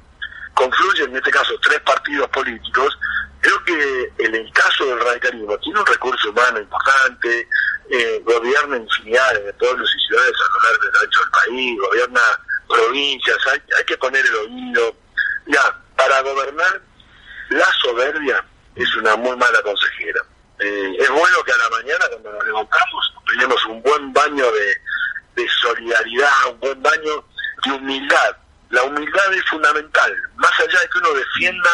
confluyen 0.54 1.10
en 1.10 1.16
este 1.16 1.30
caso 1.30 1.54
tres 1.62 1.80
partidos 1.80 2.28
políticos, 2.30 2.98
creo 3.40 3.64
que 3.64 4.12
en 4.18 4.34
el 4.34 4.52
caso 4.52 4.84
del 4.86 5.00
radicalismo 5.00 5.58
tiene 5.58 5.80
un 5.80 5.86
recurso 5.86 6.30
humano 6.30 6.60
importante, 6.60 7.48
eh, 7.90 8.22
gobierna 8.24 8.76
infinidades 8.76 9.44
de 9.44 9.52
pueblos 9.54 9.90
y 9.96 10.06
ciudades 10.06 10.32
a 10.32 10.52
lo 10.52 10.70
largo 10.70 10.84
del 10.84 11.04
ancho 11.04 11.20
del 11.20 11.30
país, 11.30 11.80
gobierna 11.80 12.20
provincias, 12.68 13.38
hay, 13.52 13.62
hay 13.78 13.84
que 13.84 13.98
poner 13.98 14.24
el 14.24 14.34
oído. 14.36 14.96
Ya, 15.46 15.80
para 15.96 16.20
gobernar, 16.22 16.80
la 17.50 17.66
soberbia 17.82 18.44
es 18.76 18.96
una 18.96 19.16
muy 19.16 19.36
mala 19.36 19.62
consejera. 19.62 20.20
Eh, 20.58 20.96
es 20.98 21.10
bueno 21.10 21.42
que 21.44 21.52
a 21.52 21.56
la 21.56 21.70
mañana 21.70 22.04
cuando 22.10 22.32
nos 22.32 22.44
levantamos 22.44 23.14
tenemos 23.26 23.66
un 23.66 23.82
buen 23.82 24.12
baño 24.12 24.44
de, 24.52 24.76
de 25.42 25.48
solidaridad, 25.60 26.50
un 26.50 26.60
buen 26.60 26.82
baño 26.82 27.24
de 27.64 27.72
humildad. 27.72 28.36
La 28.70 28.82
humildad 28.84 29.32
es 29.34 29.44
fundamental. 29.50 30.16
Más 30.36 30.52
allá 30.60 30.80
de 30.80 30.88
que 30.88 30.98
uno 30.98 31.12
defienda 31.12 31.70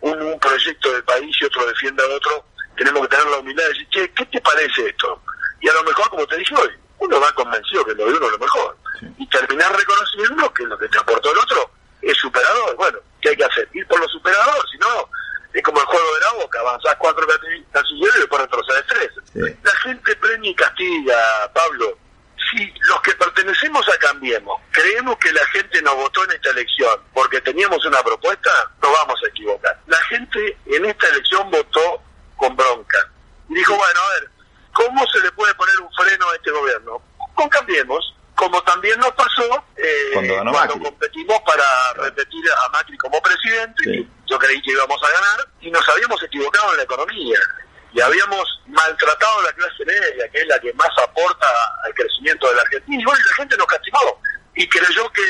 un, 0.00 0.22
un 0.22 0.40
proyecto 0.40 0.92
del 0.92 1.04
país 1.04 1.36
y 1.40 1.44
otro 1.44 1.66
defienda 1.66 2.04
otro, 2.14 2.44
tenemos 2.76 3.02
que 3.02 3.16
tener 3.16 3.26
la 3.26 3.38
humildad 3.38 3.64
de 3.64 3.68
decir, 3.70 3.88
che, 3.90 4.12
¿qué 4.12 4.26
te 4.26 4.40
parece 4.40 4.88
esto? 4.88 5.22
Y 5.60 5.68
a 5.68 5.74
lo 5.74 5.84
mejor, 5.84 6.08
como 6.10 6.26
te 6.26 6.36
dije 6.36 6.54
hoy, 6.54 6.70
uno 6.98 7.20
va 7.20 7.32
convencido 7.32 7.84
que 7.84 7.94
lo 7.94 8.06
de 8.06 8.14
uno 8.14 8.26
es 8.26 8.32
lo 8.32 8.38
mejor. 8.38 8.76
Y 9.18 9.26
terminar 9.28 9.76
reconociendo 9.76 10.52
que 10.52 10.64
lo 10.64 10.78
que 10.78 10.88
te 10.88 10.98
aportó 10.98 11.32
el 11.32 11.38
otro 11.38 11.70
es 12.02 12.16
superador. 12.18 12.76
Bueno, 12.76 12.98
¿qué 13.20 13.30
hay 13.30 13.36
que 13.36 13.44
hacer? 13.44 13.68
Ir 13.72 13.86
por 13.86 14.00
lo 14.00 14.08
superador, 14.08 14.68
si 14.70 14.78
no, 14.78 15.08
es 15.56 15.62
como 15.62 15.80
el 15.80 15.86
juego 15.86 16.14
de 16.14 16.20
la 16.20 16.32
boca, 16.44 16.60
avanzás 16.60 16.96
cuatro 16.98 17.26
casilleros 17.72 18.16
y 18.16 18.20
después 18.20 18.42
retrocedes 18.42 18.84
tres. 18.88 19.10
La 19.62 19.70
gente 19.82 20.14
premia 20.16 20.50
y 20.50 20.54
castiga, 20.54 21.50
Pablo. 21.54 21.98
Si 22.50 22.72
los 22.88 23.00
que 23.00 23.12
pertenecemos 23.14 23.88
a 23.88 23.98
Cambiemos 23.98 24.60
creemos 24.70 25.16
que 25.16 25.32
la 25.32 25.44
gente 25.46 25.80
nos 25.82 25.96
votó 25.96 26.24
en 26.24 26.32
esta 26.32 26.50
elección 26.50 27.00
porque 27.12 27.40
teníamos 27.40 27.84
una 27.86 28.02
propuesta, 28.02 28.50
no 28.82 28.92
vamos 28.92 29.18
a 29.24 29.28
equivocar. 29.28 29.80
La 29.86 29.96
gente 30.04 30.58
en 30.66 30.84
esta 30.84 31.08
elección 31.08 31.50
votó 31.50 32.02
con 32.36 32.54
bronca. 32.54 32.98
Y 33.48 33.54
dijo, 33.54 33.74
bueno, 33.74 34.00
a 34.00 34.20
ver, 34.20 34.30
¿cómo 34.74 35.06
se 35.06 35.20
le 35.20 35.32
puede 35.32 35.54
poner 35.54 35.80
un 35.80 35.88
freno 35.94 36.28
a 36.30 36.34
este 36.34 36.50
gobierno? 36.50 37.02
Con 37.34 37.48
Cambiemos, 37.48 38.14
como 38.36 38.62
también 38.62 38.98
nos 39.00 39.10
pasó 39.12 39.64
eh, 39.76 40.10
cuando, 40.12 40.78
competimos 40.78 41.40
para 41.40 41.64
repetir 41.94 42.44
a 42.50 42.68
Macri 42.68 42.96
como 42.98 43.20
presidente, 43.20 44.06
yo 44.26 44.38
creí 44.38 44.60
que 44.62 44.72
íbamos 44.72 45.02
a 45.02 45.10
ganar, 45.10 45.48
y 45.60 45.70
nos 45.70 45.88
habíamos 45.88 46.22
equivocado 46.22 46.70
en 46.72 46.76
la 46.76 46.82
economía, 46.82 47.38
y 47.92 48.00
habíamos 48.00 48.44
maltratado 48.66 49.40
a 49.40 49.44
la 49.44 49.52
clase 49.52 49.84
media, 49.86 50.28
que 50.30 50.38
es 50.38 50.46
la 50.48 50.58
que 50.60 50.72
más 50.74 50.90
aporta 51.02 51.46
al 51.84 51.94
crecimiento 51.94 52.48
de 52.48 52.56
la 52.56 52.62
Argentina, 52.62 53.00
y 53.00 53.04
bueno, 53.04 53.20
la 53.30 53.36
gente 53.36 53.56
nos 53.56 53.66
castigó, 53.66 54.20
y 54.54 54.68
creyó 54.68 55.10
que 55.12 55.22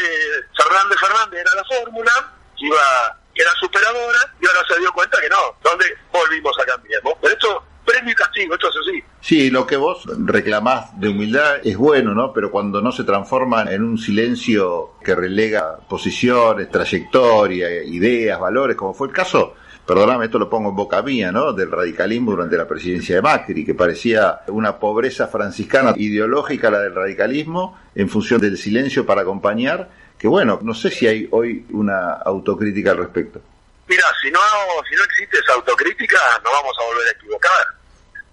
Fernández 0.56 0.98
Fernández 0.98 1.40
era 1.40 1.54
la 1.54 1.64
fórmula, 1.86 2.12
iba 2.58 3.18
que 3.34 3.42
era 3.42 3.50
superadora, 3.60 4.18
y 4.40 4.46
ahora 4.46 4.60
se 4.66 4.80
dio 4.80 4.92
cuenta 4.92 5.18
que 5.20 5.28
no, 5.28 5.36
¿dónde 5.62 5.84
volvimos 6.12 6.56
a 6.60 6.64
cambiar? 6.64 7.02
Pero 7.20 7.32
esto 7.32 7.62
premio 7.84 8.12
y 8.12 8.14
castigo, 8.14 8.54
esto 8.54 8.68
es 8.68 8.74
así. 8.76 9.04
Sí, 9.20 9.50
lo 9.50 9.66
que 9.66 9.76
vos 9.76 10.04
reclamás 10.24 10.98
de 10.98 11.08
humildad 11.08 11.56
es 11.62 11.76
bueno, 11.76 12.14
¿no? 12.14 12.32
Pero 12.32 12.50
cuando 12.50 12.80
no 12.80 12.90
se 12.90 13.04
transforma 13.04 13.70
en 13.70 13.84
un 13.84 13.98
silencio 13.98 14.94
que 15.04 15.14
relega 15.14 15.76
posiciones, 15.88 16.70
trayectoria, 16.70 17.84
ideas, 17.84 18.40
valores, 18.40 18.76
como 18.76 18.94
fue 18.94 19.08
el 19.08 19.12
caso, 19.12 19.54
perdóname, 19.86 20.24
esto 20.24 20.38
lo 20.38 20.50
pongo 20.50 20.70
en 20.70 20.76
boca 20.76 21.00
mía, 21.02 21.30
¿no? 21.30 21.52
Del 21.52 21.70
radicalismo 21.70 22.32
durante 22.32 22.56
la 22.56 22.66
presidencia 22.66 23.16
de 23.16 23.22
Macri, 23.22 23.64
que 23.64 23.74
parecía 23.74 24.40
una 24.48 24.78
pobreza 24.78 25.28
franciscana 25.28 25.92
ideológica 25.96 26.70
la 26.70 26.80
del 26.80 26.94
radicalismo 26.94 27.78
en 27.94 28.08
función 28.08 28.40
del 28.40 28.58
silencio 28.58 29.06
para 29.06 29.20
acompañar, 29.20 29.90
que 30.18 30.28
bueno, 30.28 30.58
no 30.62 30.74
sé 30.74 30.90
si 30.90 31.06
hay 31.06 31.28
hoy 31.30 31.66
una 31.70 32.14
autocrítica 32.14 32.92
al 32.92 32.98
respecto. 32.98 33.40
Mira, 33.86 34.04
si 34.20 34.30
no, 34.30 34.40
si 34.88 34.96
no 34.96 35.04
existe 35.04 35.38
esa 35.38 35.54
autocrítica, 35.54 36.18
nos 36.42 36.52
vamos 36.52 36.76
a 36.80 36.84
volver 36.86 37.08
a 37.08 37.10
equivocar. 37.12 37.66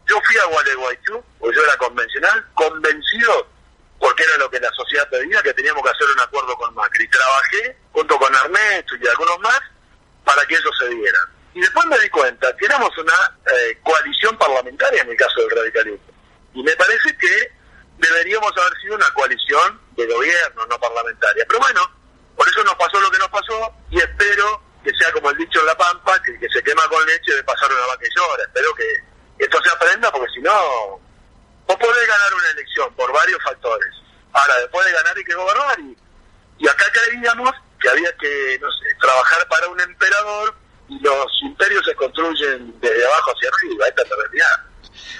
Yo 0.07 0.19
fui 0.25 0.37
a 0.37 0.45
Gualeguaychú, 0.45 1.23
porque 1.39 1.55
yo 1.55 1.63
era 1.63 1.77
convencido, 1.77 3.47
porque 3.99 4.23
era 4.23 4.37
lo 4.37 4.49
que 4.49 4.59
la 4.59 4.69
sociedad 4.71 5.07
pedía, 5.09 5.41
que 5.41 5.53
teníamos 5.53 5.83
que 5.83 5.89
hacer 5.89 6.07
un 6.13 6.19
acuerdo 6.19 6.55
con 6.57 6.73
Macri. 6.73 7.07
Trabajé 7.07 7.77
junto 7.91 8.17
con 8.17 8.33
Ernesto 8.33 8.95
y 8.95 9.07
algunos 9.07 9.39
más 9.39 9.61
para 10.25 10.45
que 10.45 10.55
eso 10.55 10.69
se 10.79 10.89
diera. 10.89 11.19
Y 11.53 11.61
después 11.61 11.85
me 11.85 11.99
di 11.99 12.09
cuenta 12.09 12.55
que 12.57 12.65
éramos 12.65 12.97
una 12.97 13.13
eh, 13.45 13.77
coalición 13.83 14.37
parlamentaria 14.37 15.03
en 15.03 15.09
el 15.09 15.17
caso 15.17 15.41
del 15.41 15.51
radicalismo. 15.51 16.13
Y 16.53 16.63
me 16.63 16.75
parece 16.75 17.15
que 17.17 17.51
deberíamos 17.97 18.51
haber 18.57 18.81
sido 18.81 18.95
una 18.95 19.09
coalición 19.13 19.79
de 19.95 20.05
gobierno, 20.07 20.65
no 20.65 20.79
parlamentaria. 20.79 21.45
Pero 21.47 21.59
bueno, 21.59 21.81
por 22.35 22.47
eso 22.47 22.63
nos 22.63 22.75
pasó 22.75 22.99
lo 22.99 23.11
que 23.11 23.19
nos 23.19 23.29
pasó 23.29 23.73
y 23.91 23.99
espero 23.99 24.61
que 24.83 24.91
sea 24.95 25.11
como 25.13 25.29
el 25.29 25.37
dicho 25.37 25.59
en 25.59 25.67
La 25.67 25.77
Pampa, 25.77 26.21
que, 26.23 26.37
que 26.39 26.49
se 26.49 26.61
quema 26.61 26.87
con 26.89 27.05
leche 27.05 27.33
de 27.33 27.43
pasar 27.43 27.71
una 27.71 27.85
vaca 27.87 28.05
y 28.05 28.19
llora. 28.19 28.43
Espero 28.43 28.73
que 28.75 29.45
esto 29.45 29.63
se 29.63 29.69
aprenda 29.69 30.11
porque 30.11 30.33
si 30.33 30.41
no, 30.41 30.99
vos 31.67 31.77
podés 31.77 32.07
ganar 32.07 32.33
una 32.33 32.49
elección 32.49 32.93
por 32.95 33.11
varios 33.13 33.41
factores. 33.43 33.93
Ahora, 34.33 34.57
después 34.59 34.85
de 34.85 34.91
ganar 34.91 35.17
hay 35.17 35.23
que 35.23 35.35
gobernar 35.35 35.79
y, 35.79 35.97
y 36.59 36.67
acá 36.67 36.85
creíamos 36.91 37.51
que 37.79 37.89
había 37.89 38.15
que, 38.17 38.59
no 38.61 38.71
sé, 38.71 38.95
trabajar 38.99 39.47
para 39.47 39.67
un 39.67 39.79
emperador 39.93 40.55
y 40.89 40.99
los 40.99 41.25
imperios 41.43 41.85
se 41.85 41.95
construyen 41.95 42.73
desde 42.81 43.05
abajo 43.05 43.31
hacia 43.31 43.49
arriba, 43.49 43.87
esta 43.87 44.01
es 44.01 44.09
la 44.09 44.15
realidad. 44.15 44.73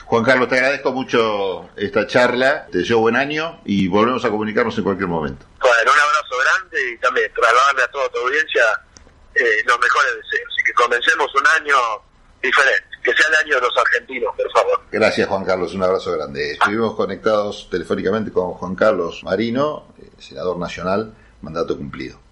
Juan 0.06 0.24
Carlos, 0.24 0.50
te 0.50 0.56
agradezco 0.56 0.92
mucho 0.92 1.70
esta 1.76 2.06
charla, 2.06 2.68
te 2.72 2.80
deseo 2.80 3.00
buen 3.00 3.16
año 3.16 3.62
y 3.66 3.88
volvemos 3.88 4.24
a 4.26 4.30
comunicarnos 4.30 4.78
en 4.78 4.84
cualquier 4.84 5.08
momento. 5.08 5.46
Bueno, 5.60 5.92
un 5.92 6.00
abrazo 6.00 6.36
grande 6.44 6.92
y 6.92 6.98
también 6.98 7.32
trasladarle 7.34 7.84
a 7.84 7.88
toda 7.88 8.10
tu 8.10 8.20
audiencia 8.20 8.64
eh, 9.34 9.64
los 9.66 9.80
mejores 9.80 10.12
deseos 10.16 10.54
y 10.60 10.64
que 10.64 10.74
comencemos 10.74 11.34
un 11.34 11.48
año 11.62 11.76
diferente, 12.42 12.88
que 13.02 13.14
sea 13.14 13.28
el 13.30 13.36
año 13.46 13.56
de 13.56 13.62
los 13.62 13.78
argentinos, 13.78 14.36
por 14.36 14.52
favor. 14.52 14.82
Gracias 14.92 15.28
Juan 15.28 15.46
Carlos, 15.46 15.74
un 15.74 15.84
abrazo 15.84 16.12
grande. 16.12 16.52
Estuvimos 16.52 16.96
conectados 16.96 17.70
telefónicamente 17.72 18.32
con 18.32 18.54
Juan 18.54 18.76
Carlos 18.76 19.24
Marino, 19.24 19.88
senador 20.20 20.58
nacional, 20.58 21.16
mandato 21.42 21.78
cumplido. 21.78 22.23